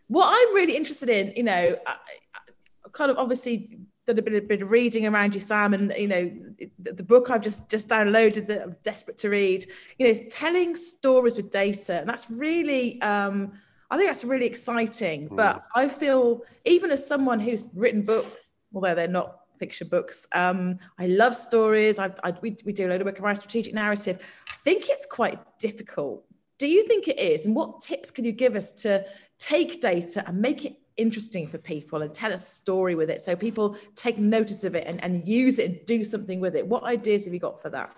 [0.08, 1.95] what I'm really interested in, you know, I,
[2.36, 5.93] I kind of obviously done a bit, a bit of reading around you, Sam, and
[5.97, 6.32] you know,
[6.80, 9.65] the, the, book I've just just downloaded that I'm desperate to read.
[9.97, 13.01] You know, is telling stories with data, and that's really.
[13.01, 13.54] Um,
[13.91, 15.30] I think that's really exciting.
[15.30, 15.38] Mm.
[15.38, 20.78] But I feel, even as someone who's written books, although they're not fiction books, um,
[21.00, 22.00] I love stories.
[22.00, 24.20] I, I, we, we do a load of work around strategic narrative.
[24.50, 26.26] I think it's quite difficult.
[26.58, 27.46] Do you think it is?
[27.46, 29.06] And what tips can you give us to
[29.38, 33.36] take data and make it interesting for people and tell a story with it so
[33.36, 36.65] people take notice of it and, and use it and do something with it?
[36.65, 37.96] What ideas have you got for that?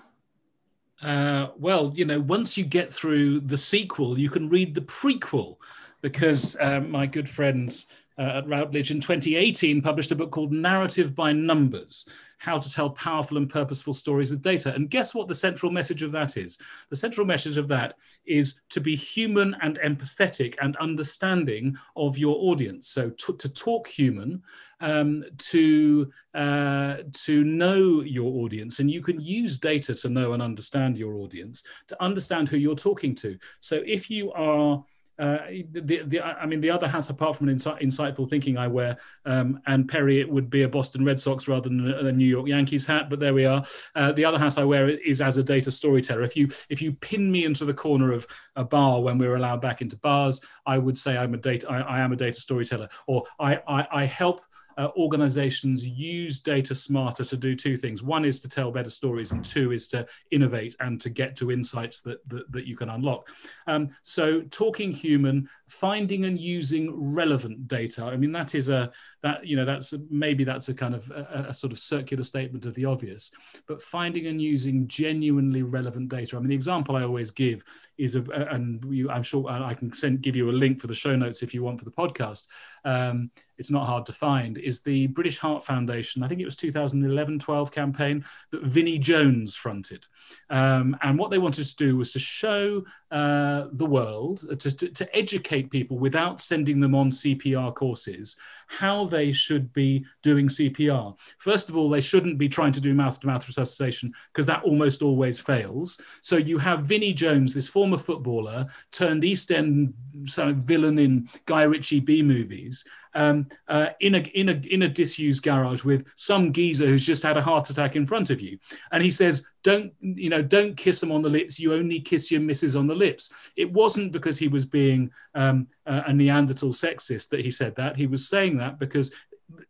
[1.02, 5.58] Uh, well, you know, once you get through the sequel, you can read the prequel
[6.02, 11.14] because uh, my good friends uh, at Routledge in 2018 published a book called Narrative
[11.14, 12.08] by Numbers
[12.40, 14.74] How to Tell Powerful and Purposeful Stories with Data.
[14.74, 16.58] And guess what the central message of that is?
[16.90, 22.36] The central message of that is to be human and empathetic and understanding of your
[22.40, 22.88] audience.
[22.88, 24.42] So to, to talk human,
[24.80, 28.80] um, to, uh, to know your audience.
[28.80, 32.76] And you can use data to know and understand your audience, to understand who you're
[32.76, 33.38] talking to.
[33.60, 34.84] So if you are
[35.20, 35.40] uh,
[35.72, 38.98] the, the, I mean, the other hat, apart from an insi- insightful thinking I wear,
[39.26, 42.26] um, and Perry, it would be a Boston Red Sox rather than a, a New
[42.26, 43.10] York Yankees hat.
[43.10, 43.64] But there we are.
[43.96, 46.22] Uh, the other hat I wear is as a data storyteller.
[46.22, 49.62] If you if you pin me into the corner of a bar when we're allowed
[49.62, 52.90] back into bars, I would say I'm a data I, I am a data storyteller,
[53.08, 54.42] or I, I, I help
[54.78, 58.04] uh, organizations use data smarter to do two things.
[58.04, 61.52] One is to tell better stories, and two is to innovate and to get to
[61.52, 63.30] insights that, that, that you can unlock.
[63.66, 68.06] Um, so, talking human, finding and using relevant data.
[68.06, 68.92] I mean, that is a
[69.24, 72.66] that you know that's maybe that's a kind of a, a, sort of circular statement
[72.66, 73.32] of the obvious
[73.68, 77.64] but finding and using genuinely relevant data i mean the example i always give
[77.98, 80.94] is a, and you, i'm sure i can send give you a link for the
[80.94, 82.48] show notes if you want for the podcast
[82.86, 86.56] um, it's not hard to find is the british heart foundation i think it was
[86.56, 90.06] 2011-12 campaign that vinnie jones fronted
[90.52, 94.90] um, and what they wanted to do was to show uh, the world to, to,
[94.90, 101.18] to educate people without sending them on cpr courses how they should be doing CPR.
[101.38, 104.64] First of all, they shouldn't be trying to do mouth to mouth resuscitation because that
[104.64, 106.00] almost always fails.
[106.22, 109.94] So you have Vinnie Jones, this former footballer, turned East End
[110.26, 114.84] sort of villain in Guy Ritchie B movies, um, uh, in a in a in
[114.84, 118.42] a disused garage with some geezer who's just had a heart attack in front of
[118.42, 118.58] you,
[118.92, 120.42] and he says, "Don't you know?
[120.42, 121.60] Don't kiss them on the lips.
[121.60, 125.68] You only kiss your missus on the lips." It wasn't because he was being um,
[125.86, 127.96] a Neanderthal sexist that he said that.
[127.96, 129.14] He was saying that because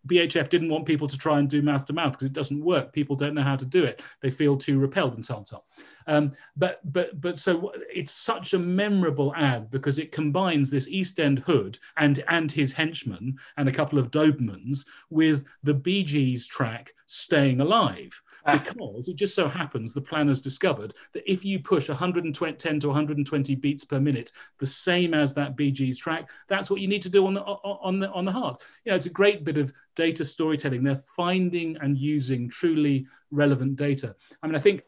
[0.07, 2.93] BHF didn't want people to try and do mouth to mouth because it doesn't work.
[2.93, 4.01] People don't know how to do it.
[4.21, 5.45] They feel too repelled and so on.
[5.45, 5.63] So
[6.07, 11.19] um, but but but so it's such a memorable ad because it combines this East
[11.19, 16.47] End hood and and his henchmen and a couple of Dobermans with the Bee Gees
[16.47, 21.89] track "Staying Alive." Because it just so happens the planners discovered that if you push
[21.89, 26.79] 110 to 120 beats per minute, the same as that Bee Gees track, that's what
[26.79, 28.63] you need to do on the on the on the heart.
[28.85, 30.83] You know, it's a great bit of data storytelling.
[30.83, 34.15] They're finding and using truly relevant data.
[34.41, 34.83] I mean, I think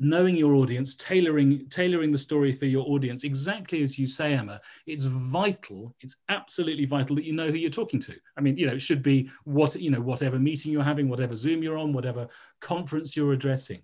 [0.00, 4.60] knowing your audience tailoring tailoring the story for your audience exactly as you say emma
[4.86, 8.14] it's vital it's absolutely vital that you know who you're talking to.
[8.36, 11.36] I mean you know it should be what you know whatever meeting you're having whatever
[11.36, 12.28] zoom you're on whatever
[12.60, 13.82] conference you're addressing.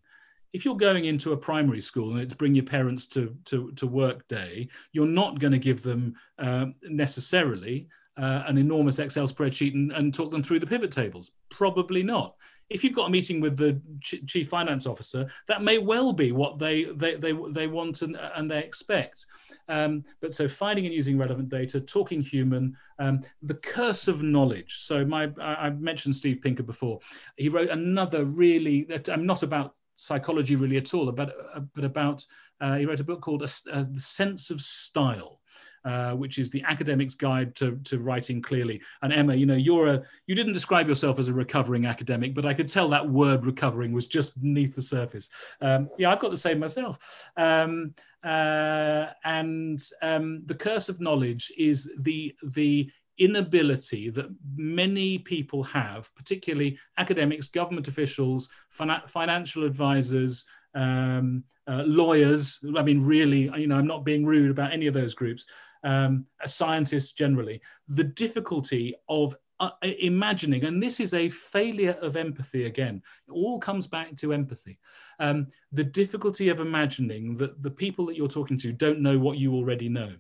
[0.53, 3.87] If you're going into a primary school and it's bring your parents to to, to
[3.87, 9.75] work day you're not going to give them uh, necessarily uh, an enormous excel spreadsheet
[9.75, 11.31] and, and talk them through the pivot tables.
[11.49, 12.35] Probably not
[12.71, 16.33] if you've got a meeting with the ch- chief finance officer, that may well be
[16.33, 19.27] what they they they, they want and, and they expect.
[19.69, 24.79] Um, but so finding and using relevant data, talking human, um, the curse of knowledge.
[24.79, 27.01] So my I, I, mentioned Steve Pinker before.
[27.37, 31.35] He wrote another really that I'm not about psychology really at all, but
[31.75, 32.25] but about
[32.61, 35.40] uh, he wrote a book called uh, The Sense of Style.
[35.85, 38.81] Uh, which is the academic's guide to, to writing clearly.
[39.03, 42.47] And Emma, you know, you're a you didn't describe yourself as a recovering academic, but
[42.47, 45.31] I could tell that word recovering was just beneath the surface.
[45.61, 47.29] Um, yeah, I've got the same myself.
[47.37, 55.63] Um, uh, and um, the curse of knowledge is the the inability that many people
[55.63, 62.59] have, particularly academics, government officials, financial advisors, um, uh, lawyers.
[62.77, 65.47] I mean, really, you know, I'm not being rude about any of those groups.
[65.83, 72.67] Um, scientists generally, the difficulty of uh, imagining, and this is a failure of empathy
[72.67, 73.03] again.
[73.29, 74.79] It all comes back to empathy.
[75.19, 79.39] Um, the difficulty of imagining that the people that you're talking to don't know what
[79.39, 80.13] you already know.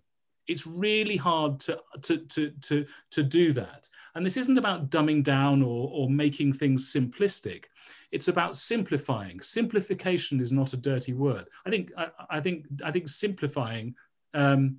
[0.47, 3.89] It's really hard to, to, to, to, to do that.
[4.15, 7.65] And this isn't about dumbing down or, or making things simplistic.
[8.13, 9.41] It's about simplifying.
[9.41, 11.49] Simplification is not a dirty word.
[11.65, 13.95] I think, I, I think, I think simplifying,
[14.35, 14.79] um,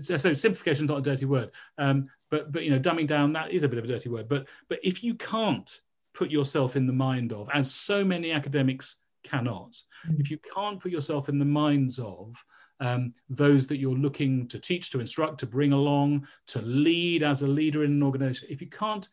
[0.00, 1.50] so simplification is not a dirty word.
[1.78, 4.28] Um, but, but, you know, dumbing down, that is a bit of a dirty word.
[4.28, 5.80] But, but if you can't
[6.14, 9.76] put yourself in the mind of, as so many academics cannot,
[10.08, 10.18] mm.
[10.18, 12.42] if you can't put yourself in the minds of
[12.80, 17.42] um, those that you're looking to teach, to instruct, to bring along, to lead as
[17.42, 19.08] a leader in an organization, if you can't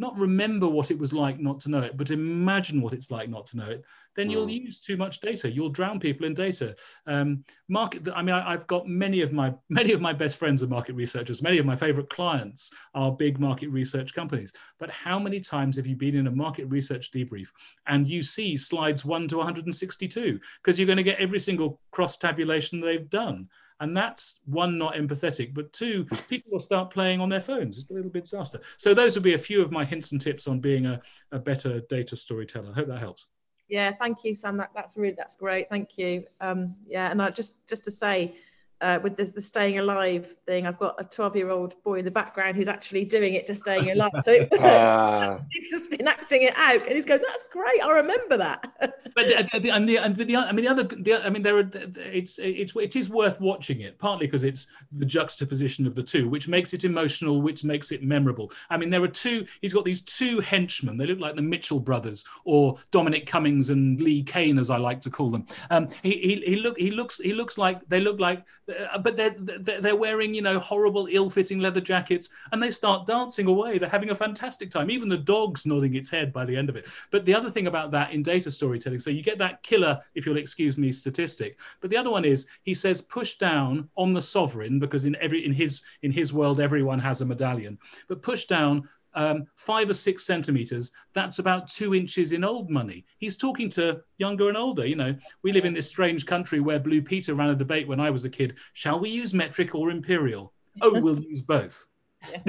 [0.00, 3.28] not remember what it was like not to know it, but imagine what it's like
[3.28, 3.84] not to know it,
[4.16, 4.30] then mm.
[4.32, 4.66] you'll hmm.
[4.66, 5.50] use too much data.
[5.50, 6.74] You'll drown people in data.
[7.06, 8.08] Um, market.
[8.14, 10.94] I mean, I, have got many of my many of my best friends are market
[10.94, 11.42] researchers.
[11.42, 14.52] Many of my favorite clients are big market research companies.
[14.78, 17.48] But how many times have you been in a market research debrief
[17.86, 22.16] and you see slides one to 162 because you're going to get every single cross
[22.16, 23.48] tabulation they've done?
[23.80, 27.78] And that's one, not empathetic, but two, people will start playing on their phones.
[27.78, 28.60] It's a little bit disaster.
[28.76, 31.00] So those would be a few of my hints and tips on being a,
[31.32, 32.70] a better data storyteller.
[32.70, 33.26] I hope that helps.
[33.68, 34.56] Yeah, thank you, Sam.
[34.58, 35.70] That, that's really that's great.
[35.70, 36.24] Thank you.
[36.40, 38.34] Um, yeah, and I just just to say,
[38.80, 40.66] uh, with this, the staying alive thing.
[40.66, 43.54] I've got a 12 year old boy in the background who's actually doing it to
[43.54, 44.10] staying alive.
[44.22, 45.40] So uh.
[45.50, 47.80] he's been acting it out, and he's going, "That's great.
[47.82, 51.30] I remember that." but the, and the, and the, I mean, the other, the, I
[51.30, 51.70] mean, there are.
[51.96, 56.28] It's it's it is worth watching it partly because it's the juxtaposition of the two,
[56.28, 58.50] which makes it emotional, which makes it memorable.
[58.70, 59.46] I mean, there are two.
[59.60, 60.96] He's got these two henchmen.
[60.96, 65.00] They look like the Mitchell brothers or Dominic Cummings and Lee Cain, as I like
[65.02, 65.46] to call them.
[65.70, 68.98] Um, he, he he look he looks he looks like they look like uh, Uh,
[68.98, 73.78] but they're they're wearing you know horrible ill-fitting leather jackets and they start dancing away.
[73.78, 74.90] They're having a fantastic time.
[74.90, 76.86] Even the dog's nodding its head by the end of it.
[77.10, 80.26] But the other thing about that in data storytelling so you get that killer if
[80.26, 81.58] you'll excuse me statistic.
[81.80, 85.44] But the other one is he says push down on the sovereign because in every
[85.44, 87.78] in his in his world everyone has a medallion.
[88.08, 93.04] But push down um, five or six centimeters, that's about two inches in old money.
[93.18, 94.86] He's talking to younger and older.
[94.86, 98.00] You know, we live in this strange country where Blue Peter ran a debate when
[98.00, 98.56] I was a kid.
[98.72, 100.52] Shall we use metric or imperial?
[100.82, 101.86] Oh, we'll use both.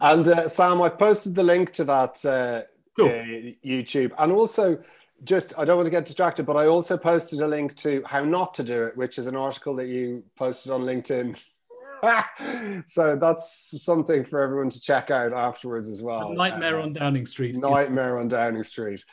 [0.00, 2.62] and uh, Sam, I posted the link to that uh,
[2.96, 3.08] cool.
[3.08, 3.22] uh,
[3.64, 4.82] YouTube, and also
[5.24, 8.24] just I don't want to get distracted, but I also posted a link to how
[8.24, 11.38] not to do it, which is an article that you posted on LinkedIn
[12.86, 16.32] so that's something for everyone to check out afterwards as well.
[16.32, 17.56] A nightmare uh, on Downing Street.
[17.56, 19.04] Nightmare on Downing Street.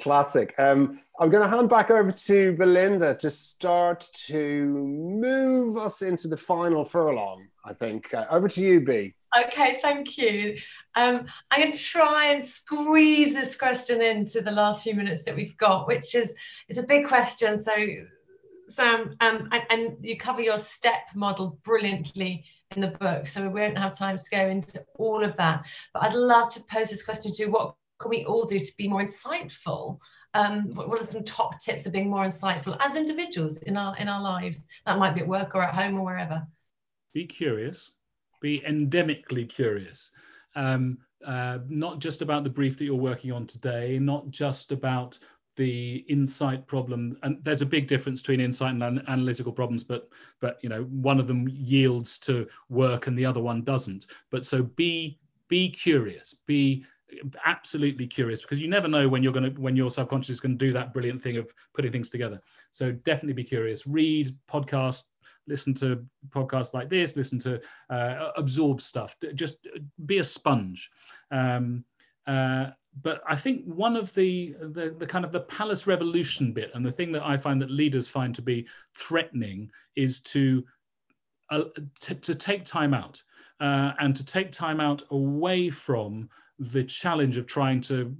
[0.00, 0.54] Classic.
[0.58, 6.28] Um, I'm going to hand back over to Belinda to start to move us into
[6.28, 8.14] the final furlong, I think.
[8.14, 9.14] Uh, over to you, B.
[9.46, 10.56] Okay, thank you.
[10.94, 15.34] Um, I'm going to try and squeeze this question into the last few minutes that
[15.34, 16.34] we've got, which is
[16.68, 17.58] it's a big question.
[17.58, 17.72] So
[18.68, 22.44] Sam, um, and, and, you cover your step model brilliantly
[22.74, 25.64] in the book, so we won't have time to go into all of that.
[25.94, 28.72] But I'd love to pose this question to you: What can we all do to
[28.76, 30.00] be more insightful?
[30.34, 34.08] Um, what are some top tips of being more insightful as individuals in our in
[34.08, 34.66] our lives?
[34.84, 36.46] That might be at work or at home or wherever.
[37.14, 37.92] Be curious.
[38.42, 40.10] Be endemically curious.
[40.54, 45.18] Um, uh, not just about the brief that you're working on today, not just about
[45.56, 50.08] the insight problem and there's a big difference between insight and an analytical problems but
[50.40, 54.06] but you know one of them yields to work and the other one doesn't.
[54.30, 56.84] But so be be curious be
[57.44, 60.58] absolutely curious because you never know when you're going to when your subconscious is going
[60.58, 62.40] to do that brilliant thing of putting things together.
[62.70, 65.04] So definitely be curious read podcast
[65.48, 69.66] listen to podcasts like this listen to uh, absorb stuff just
[70.04, 70.90] be a sponge.
[71.30, 71.84] Um,
[72.26, 72.70] uh,
[73.02, 76.84] but I think one of the, the, the kind of the palace revolution bit, and
[76.84, 78.66] the thing that I find that leaders find to be
[78.96, 80.64] threatening, is to
[81.50, 81.64] uh,
[82.00, 83.22] to, to take time out
[83.60, 86.28] uh, and to take time out away from
[86.58, 88.16] the challenge of trying to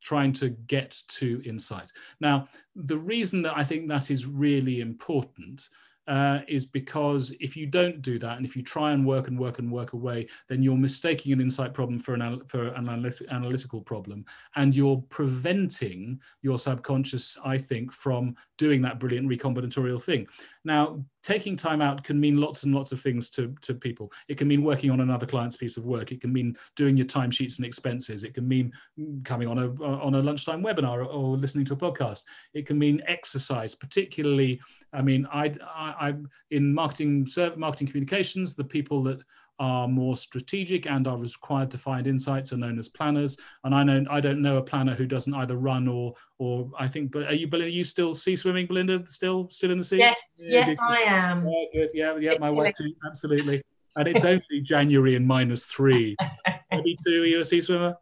[0.00, 1.90] trying to get to insight.
[2.20, 5.68] Now, the reason that I think that is really important
[6.06, 9.38] uh, is because if you don't do that and if you try and work and
[9.38, 12.88] work and work away, then you're mistaking an insight problem for an, for an
[13.30, 14.24] analytical problem
[14.56, 20.26] and you're preventing your subconscious, I think, from doing that brilliant recombinatorial thing.
[20.64, 24.12] Now, taking time out can mean lots and lots of things to, to people.
[24.28, 26.12] It can mean working on another client's piece of work.
[26.12, 28.24] It can mean doing your timesheets and expenses.
[28.24, 31.64] It can mean mm, coming on a, uh, on a lunchtime webinar or, or listening
[31.66, 32.24] to a podcast.
[32.52, 34.60] It can mean exercise, particularly,
[34.92, 36.14] I mean, I, I, I
[36.50, 39.22] in marketing, marketing communications, the people that
[39.58, 43.38] are more strategic and are required to find insights are known as planners.
[43.62, 46.88] And I know I don't know a planner who doesn't either run or or I
[46.88, 47.12] think.
[47.12, 47.66] But are you Belinda?
[47.66, 49.06] Are you still sea swimming, Belinda?
[49.06, 49.98] Still still in the sea?
[49.98, 51.46] Yes, yeah, yes, I am.
[51.46, 51.90] Yeah, good.
[51.94, 52.92] Yeah, yeah, my wife too.
[53.06, 53.62] Absolutely.
[53.96, 56.16] And it's only January and minus three.
[56.72, 57.22] Maybe two.
[57.22, 57.96] Are you a sea swimmer?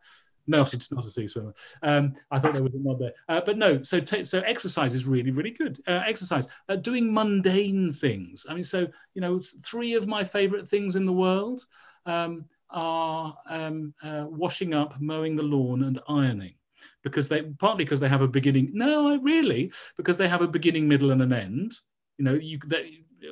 [0.47, 1.55] No, it's not a sea swimmer.
[1.83, 3.83] Um, I thought there was a there, uh, but no.
[3.83, 5.79] So, t- so exercise is really, really good.
[5.87, 8.47] Uh, exercise, uh, doing mundane things.
[8.49, 11.65] I mean, so you know, three of my favorite things in the world
[12.07, 16.55] um, are um, uh, washing up, mowing the lawn, and ironing,
[17.05, 18.71] because they partly because they have a beginning.
[18.73, 21.75] No, I really because they have a beginning, middle, and an end.
[22.19, 22.59] You know, you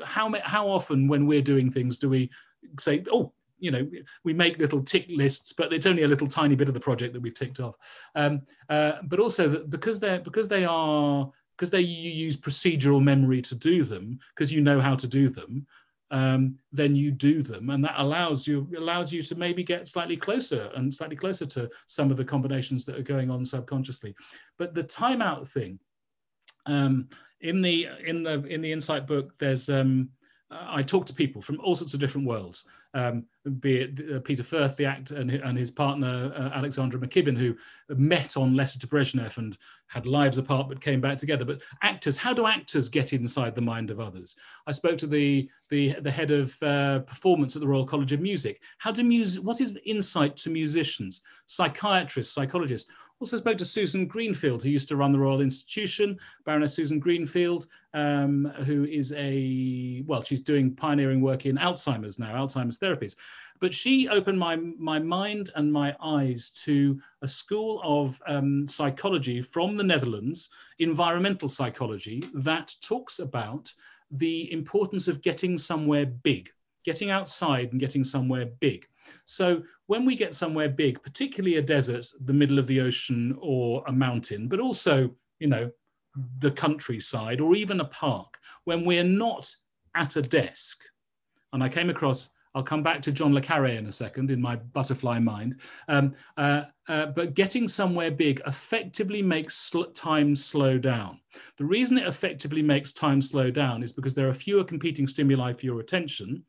[0.04, 2.30] how how often when we're doing things do we
[2.78, 3.88] say, oh, you know
[4.24, 7.12] we make little tick lists but it's only a little tiny bit of the project
[7.12, 7.76] that we've ticked off.
[8.14, 13.02] Um, uh, but also that because they're because they are because they you use procedural
[13.02, 15.66] memory to do them because you know how to do them
[16.10, 17.70] um, then you do them.
[17.70, 21.70] And that allows you allows you to maybe get slightly closer and slightly closer to
[21.86, 24.14] some of the combinations that are going on subconsciously.
[24.58, 25.78] But the timeout thing
[26.66, 27.08] um,
[27.40, 30.10] in the in the in the insight book there's um,
[30.50, 33.24] I talk to people from all sorts of different worlds, um,
[33.60, 37.54] be it uh, Peter Firth, the actor, and, and his partner uh, Alexandra McKibben, who
[37.88, 41.44] met on Letter to Brezhnev and had lives apart but came back together.
[41.44, 44.36] But actors, how do actors get inside the mind of others?
[44.66, 48.20] I spoke to the the, the head of uh, performance at the Royal College of
[48.20, 48.60] Music.
[48.78, 49.44] How do music?
[49.44, 52.90] What is the insight to musicians, psychiatrists, psychologists?
[53.20, 57.66] Also spoke to Susan Greenfield, who used to run the Royal Institution, Baroness Susan Greenfield,
[57.92, 63.16] um, who is a, well, she's doing pioneering work in Alzheimer's now, Alzheimer's therapies.
[63.60, 69.42] But she opened my, my mind and my eyes to a school of um, psychology
[69.42, 70.48] from the Netherlands,
[70.78, 73.70] environmental psychology, that talks about
[74.10, 76.48] the importance of getting somewhere big,
[76.84, 78.88] getting outside and getting somewhere big.
[79.24, 83.84] So when we get somewhere big, particularly a desert, the middle of the ocean or
[83.86, 85.70] a mountain, but also, you know,
[86.38, 89.50] the countryside or even a park, when we're not
[89.94, 90.82] at a desk,
[91.52, 94.40] and I came across I'll come back to John le Carre in a second in
[94.40, 95.60] my butterfly mind.
[95.88, 101.20] Um, uh, uh, but getting somewhere big effectively makes sl time slow down.
[101.58, 105.52] The reason it effectively makes time slow down is because there are fewer competing stimuli
[105.52, 106.44] for your attention.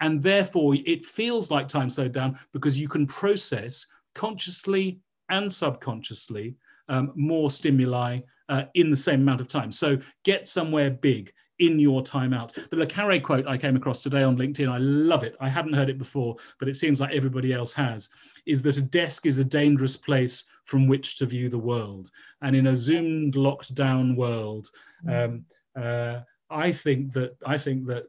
[0.00, 6.56] And therefore, it feels like time slowed down because you can process consciously and subconsciously
[6.88, 9.72] um, more stimuli uh, in the same amount of time.
[9.72, 12.52] So get somewhere big in your time out.
[12.70, 15.36] The Le Carre quote I came across today on LinkedIn, I love it.
[15.40, 18.08] I hadn't heard it before, but it seems like everybody else has,
[18.44, 22.10] is that a desk is a dangerous place from which to view the world.
[22.42, 24.68] And in a zoomed, locked down world,
[25.06, 25.24] mm.
[25.24, 25.44] um,
[25.80, 26.20] uh,
[26.54, 28.04] I think that I think that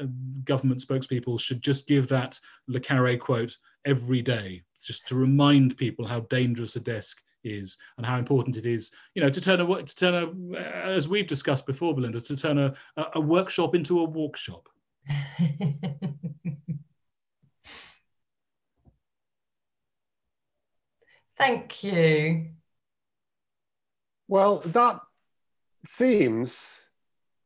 [0.00, 0.06] uh,
[0.44, 6.06] government spokespeople should just give that Le Carre quote every day, just to remind people
[6.06, 9.82] how dangerous a desk is and how important it is, you know, to turn a
[9.82, 12.74] to turn a, as we've discussed before, Belinda, to turn a,
[13.14, 14.68] a workshop into a workshop.
[21.38, 22.48] Thank you.
[24.28, 25.00] Well, that
[25.86, 26.86] seems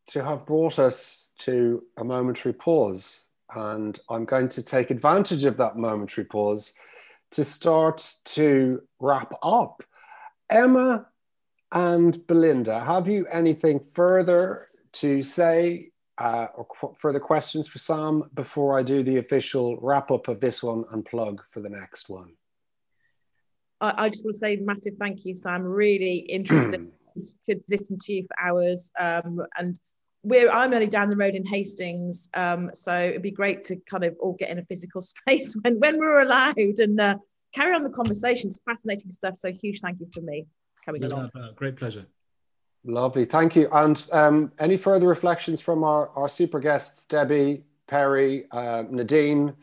[0.09, 3.29] to have brought us to a momentary pause.
[3.55, 6.73] And I'm going to take advantage of that momentary pause
[7.33, 9.83] to start to wrap up.
[10.51, 11.07] Emma
[11.73, 18.31] and Belinda, have you anything further to say uh, or qu further questions for Sam
[18.35, 22.09] before I do the official wrap up of this one and plug for the next
[22.09, 22.35] one?
[23.81, 25.63] I, I just want to say massive thank you, Sam.
[25.63, 26.93] Really interesting.
[27.49, 29.79] Could listen to you for hours um, and
[30.25, 34.05] we're I'm only down the road in Hastings, um, so it'd be great to kind
[34.05, 37.17] of all get in a physical space when when we're allowed and uh,
[37.55, 38.61] carry on the conversations.
[38.65, 39.37] Fascinating stuff.
[39.37, 40.47] So huge thank you for me
[40.85, 41.31] coming yeah, along.
[41.35, 42.07] Uh, great pleasure.
[42.87, 43.69] Lovely, thank you.
[43.73, 49.55] And um, any further reflections from our, our super guests, Debbie, Perry, uh, Nadine,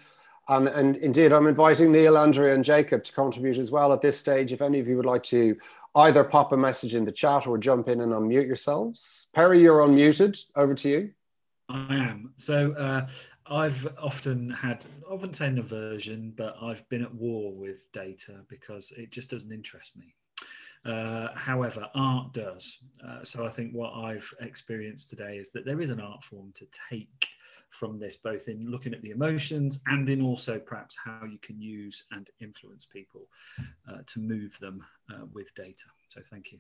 [0.48, 4.18] and, and indeed, I'm inviting Neil, Andrea, and Jacob to contribute as well at this
[4.18, 4.52] stage.
[4.52, 5.56] If any of you would like to
[5.96, 9.28] either pop a message in the chat or jump in and unmute yourselves.
[9.34, 10.40] Perry, you're unmuted.
[10.56, 11.12] Over to you.
[11.70, 12.34] I am.
[12.38, 13.08] So uh,
[13.46, 18.42] I've often had, I wouldn't say an aversion, but I've been at war with data
[18.48, 20.16] because it just doesn't interest me.
[20.84, 22.80] Uh, however, art does.
[23.08, 26.52] Uh, so I think what I've experienced today is that there is an art form
[26.56, 27.28] to take
[27.72, 31.60] from this, both in looking at the emotions and in also perhaps how you can
[31.60, 33.28] use and influence people
[33.90, 35.86] uh, to move them uh, with data.
[36.10, 36.60] So thank you.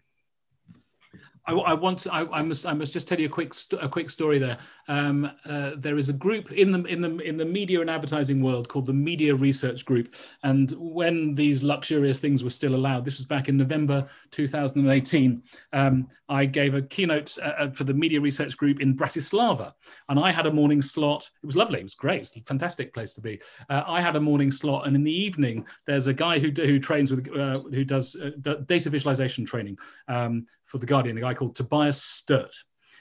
[1.48, 3.90] I, I want to, I, I, must I must just tell you a quick a
[3.90, 4.58] quick story there.
[4.88, 8.42] Um, uh, there is a group in the in the in the media and advertising
[8.42, 13.18] world called the Media Research Group, and when these luxurious things were still allowed, this
[13.18, 15.42] was back in November 2018.
[15.74, 19.74] Um, I gave a keynote uh, uh, for the Media Research Group in Bratislava,
[20.10, 21.28] and I had a morning slot.
[21.42, 21.80] It was lovely.
[21.80, 22.18] It was great.
[22.18, 23.42] It was a fantastic place to be.
[23.70, 26.80] Uh, I had a morning slot, and in the evening, there's a guy who who
[26.80, 28.30] trains with uh, who does uh,
[28.68, 31.18] data visualization training um, for the Guardian.
[31.18, 32.56] A guy called Tobias Sturt,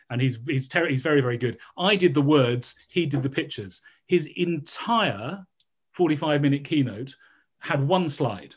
[0.09, 1.59] and he's he's ter- he's very very good.
[1.77, 3.83] I did the words, he did the pictures.
[4.07, 5.47] His entire
[5.93, 7.15] 45 minute keynote
[7.59, 8.55] had one slide,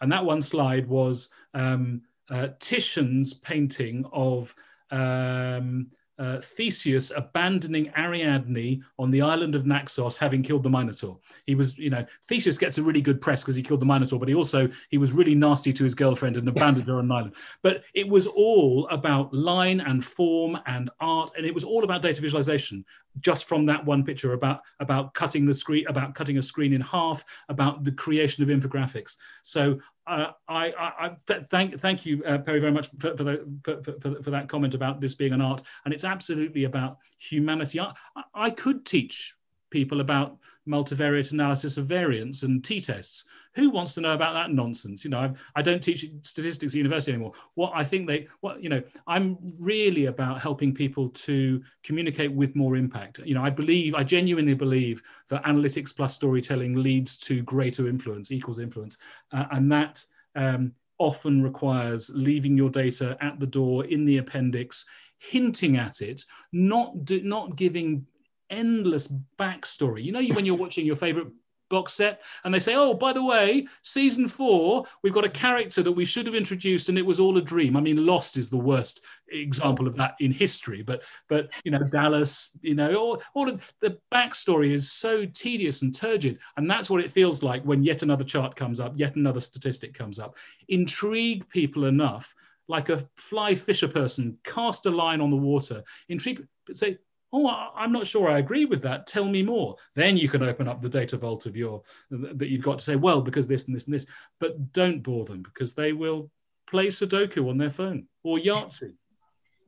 [0.00, 4.54] and that one slide was um, uh, Titian's painting of.
[4.90, 11.18] Um, uh, Theseus abandoning Ariadne on the island of Naxos, having killed the Minotaur.
[11.46, 14.18] He was, you know, Theseus gets a really good press because he killed the Minotaur,
[14.18, 17.12] but he also he was really nasty to his girlfriend and abandoned her on an
[17.12, 17.34] island.
[17.62, 22.02] But it was all about line and form and art, and it was all about
[22.02, 22.84] data visualization.
[23.20, 26.80] Just from that one picture about about cutting the screen, about cutting a screen in
[26.80, 29.16] half, about the creation of infographics.
[29.42, 31.16] So uh, I, I, I
[31.50, 34.74] thank thank you, uh, Perry, very much for, for, the, for, for, for, that comment
[34.74, 37.80] about this being an art, and it's absolutely about humanity.
[37.80, 37.94] I,
[38.34, 39.34] I could teach
[39.70, 40.38] people about
[40.68, 43.24] multivariate analysis of variance and t-tests.
[43.54, 45.04] Who wants to know about that nonsense?
[45.04, 47.32] You know, I, I don't teach statistics at university anymore.
[47.54, 52.56] What I think they, what you know, I'm really about helping people to communicate with
[52.56, 53.20] more impact.
[53.24, 58.32] You know, I believe, I genuinely believe that analytics plus storytelling leads to greater influence,
[58.32, 58.98] equals influence,
[59.32, 60.04] uh, and that.
[60.36, 64.86] Um, often requires leaving your data at the door in the appendix
[65.18, 68.06] hinting at it, not do, not giving
[68.50, 70.04] endless backstory.
[70.04, 71.28] You know, when you're watching your favorite
[71.68, 75.82] box set and they say, oh, by the way, season four, we've got a character
[75.82, 77.76] that we should have introduced and it was all a dream.
[77.76, 81.82] I mean, Lost is the worst example of that in history, but but you know,
[81.90, 86.38] Dallas, you know, all, all of the backstory is so tedious and turgid.
[86.56, 89.94] And that's what it feels like when yet another chart comes up, yet another statistic
[89.94, 90.36] comes up.
[90.68, 92.34] Intrigue people enough
[92.68, 96.98] like a fly fisher person, cast a line on the water, intrigue, say,
[97.34, 99.06] oh i'm not sure i agree with that.
[99.06, 99.76] Tell me more.
[99.94, 102.96] Then you can open up the data vault of your that you've got to say
[102.96, 104.06] well because this and this and this.
[104.38, 106.30] But don't bore them because they will
[106.66, 108.94] play sudoku on their phone or yahtzee.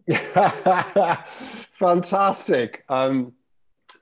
[1.78, 2.84] Fantastic.
[2.88, 3.32] Um,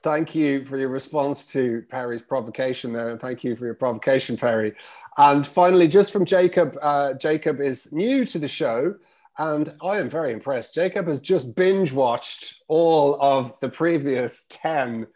[0.02, 4.36] thank you for your response to perry's provocation there and thank you for your provocation
[4.36, 4.74] perry.
[5.16, 8.96] And finally just from jacob uh, jacob is new to the show
[9.38, 10.74] and I am very impressed.
[10.74, 15.06] Jacob has just binge watched all of the previous 10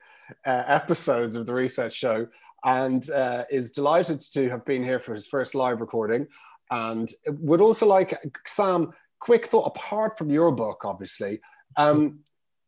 [0.45, 2.27] uh, episodes of the research show
[2.65, 6.27] and uh, is delighted to have been here for his first live recording.
[6.71, 11.41] And would also like, Sam, quick thought apart from your book, obviously.
[11.77, 12.21] Um,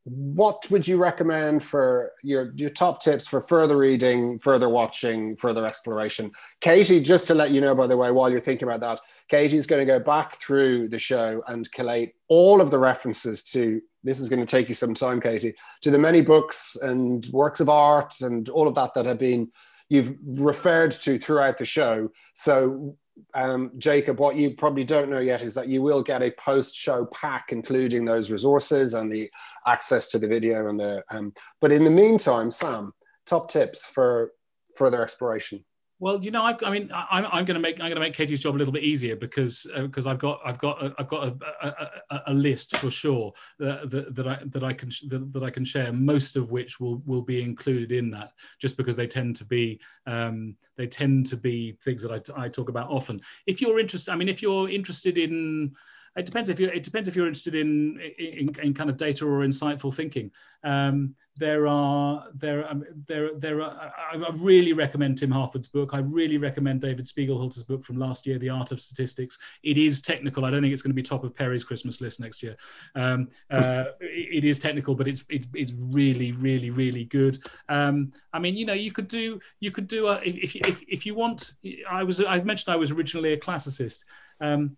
[0.05, 5.67] what would you recommend for your, your top tips for further reading, further watching, further
[5.67, 6.31] exploration?
[6.61, 9.67] Katie, just to let you know, by the way, while you're thinking about that, Katie's
[9.67, 14.19] going to go back through the show and collate all of the references to this
[14.19, 17.69] is going to take you some time, Katie, to the many books and works of
[17.69, 19.51] art and all of that that have been
[19.91, 22.09] you've referred to throughout the show.
[22.33, 22.97] So
[23.35, 27.07] um, Jacob, what you probably don't know yet is that you will get a post-show
[27.07, 29.31] pack, including those resources and the
[29.67, 31.03] access to the video and the.
[31.11, 32.93] Um, but in the meantime, Sam,
[33.27, 34.33] top tips for
[34.77, 35.65] further exploration.
[36.01, 38.15] Well, you know, I've, I mean, I'm, I'm going to make I'm going to make
[38.15, 41.09] Katie's job a little bit easier because because uh, I've got I've got a, I've
[41.09, 45.31] got a, a, a list for sure that, that, that I that I can that,
[45.35, 45.93] that, I can share.
[45.93, 49.79] Most of which will will be included in that, just because they tend to be
[50.07, 53.21] um, they tend to be things that I, I talk about often.
[53.47, 55.75] If you're interested, I mean, if you're interested in
[56.17, 59.25] it depends if you it depends if you're interested in in, in kind of data
[59.25, 60.31] or insightful thinking.
[60.65, 63.93] Um, there are there um, there there are.
[64.13, 65.91] I, I, really recommend Tim Harford's book.
[65.93, 69.39] I really recommend David Spiegelhalter's book from last year, The Art of Statistics.
[69.63, 70.45] It is technical.
[70.45, 72.57] I don't think it's going to be top of Perry's Christmas list next year.
[72.95, 77.39] Um, uh, it, it is technical, but it's it's, it's really really really good.
[77.69, 81.07] Um, I mean, you know, you could do you could do a, if, if if
[81.07, 81.53] you want.
[81.89, 84.05] I was I mentioned I was originally a classicist.
[84.41, 84.77] Um,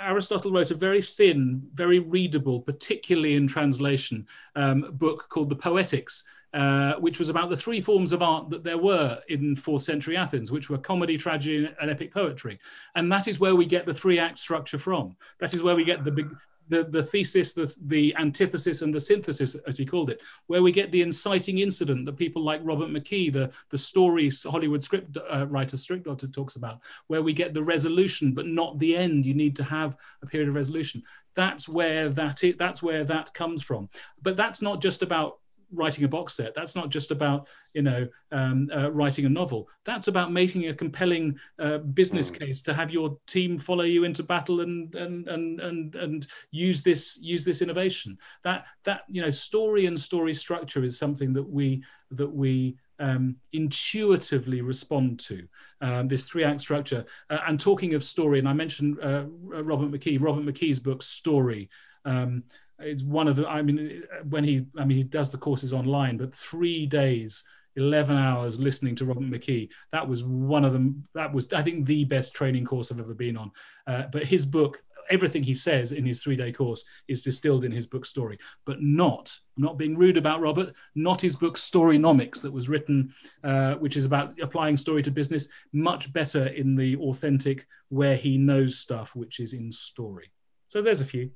[0.00, 6.24] Aristotle wrote a very thin, very readable, particularly in translation, um, book called the Poetics,
[6.54, 10.16] uh, which was about the three forms of art that there were in fourth century
[10.16, 12.60] Athens, which were comedy, tragedy, and epic poetry.
[12.94, 15.16] And that is where we get the three act structure from.
[15.40, 16.28] That is where we get the big,
[16.68, 20.72] the, the thesis, the, the antithesis, and the synthesis, as he called it, where we
[20.72, 25.46] get the inciting incident that people like Robert McKee, the, the story Hollywood script uh,
[25.46, 29.26] writer, script doctor, talks about, where we get the resolution, but not the end.
[29.26, 31.02] You need to have a period of resolution.
[31.34, 33.88] That's where that is, that's where that comes from.
[34.22, 35.38] But that's not just about
[35.74, 36.54] writing a box set.
[36.54, 39.68] That's not just about you know um, uh, writing a novel.
[39.84, 42.38] That's about making a compelling uh, business mm.
[42.38, 46.82] case to have your team follow you into battle and and and and and use
[46.82, 48.18] this use this innovation.
[48.42, 53.36] That that you know story and story structure is something that we that we um,
[53.52, 55.46] intuitively respond to
[55.80, 57.04] um, this three act structure.
[57.30, 61.68] Uh, and talking of story, and I mentioned uh, Robert McKee, Robert McKee's book Story.
[62.04, 62.44] Um,
[62.84, 66.16] it's one of the i mean when he i mean he does the courses online
[66.16, 67.44] but three days
[67.76, 71.86] 11 hours listening to robert mckee that was one of them that was i think
[71.86, 73.50] the best training course i've ever been on.
[73.86, 77.72] Uh, but his book everything he says in his three day course is distilled in
[77.72, 82.50] his book story but not not being rude about robert not his book storynomics that
[82.50, 83.12] was written
[83.42, 88.36] uh, which is about applying story to business much better in the authentic where he
[88.36, 90.30] knows stuff which is in story.
[90.66, 91.30] So there's a few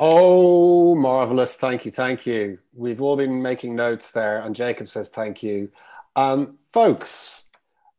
[0.00, 1.56] Oh, marvelous.
[1.56, 1.90] Thank you.
[1.90, 2.58] Thank you.
[2.72, 5.70] We've all been making notes there, and Jacob says thank you.
[6.14, 7.44] Um, folks,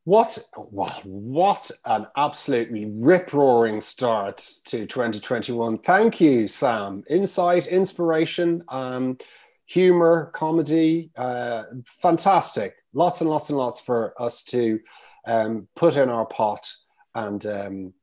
[0.06, 5.80] what, what, what an absolutely rip roaring start to 2021.
[5.80, 7.04] Thank you, Sam.
[7.10, 9.18] Insight, inspiration, um,
[9.66, 12.76] humor, comedy, uh, fantastic.
[12.93, 14.80] Lots and lots and lots for us to
[15.28, 16.72] um, put in our pot
[17.14, 17.93] and um,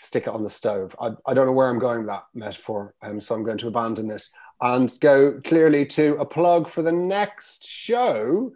[0.00, 0.96] stick it on the stove.
[1.00, 3.68] I, I don't know where I'm going with that metaphor, um, so I'm going to
[3.68, 4.26] abandon it
[4.62, 8.52] and go clearly to a plug for the next show,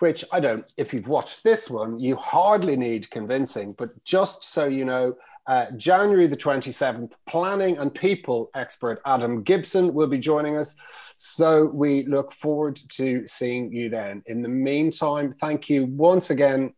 [0.00, 4.64] which I don't, if you've watched this one, you hardly need convincing, but just so
[4.64, 10.56] you know, uh, January the 27th, planning and people expert Adam Gibson will be joining
[10.56, 10.76] us.
[11.14, 14.22] So we look forward to seeing you then.
[14.26, 16.74] In the meantime, thank you once again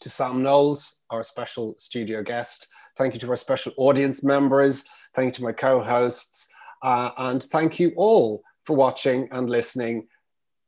[0.00, 2.68] to Sam Knowles, our special studio guest.
[2.96, 4.84] Thank you to our special audience members.
[5.14, 6.48] Thank you to my co hosts.
[6.82, 10.08] Uh, and thank you all for watching and listening.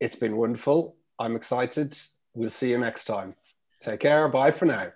[0.00, 0.96] It's been wonderful.
[1.18, 1.96] I'm excited.
[2.34, 3.34] We'll see you next time.
[3.80, 4.28] Take care.
[4.28, 4.88] Bye for now.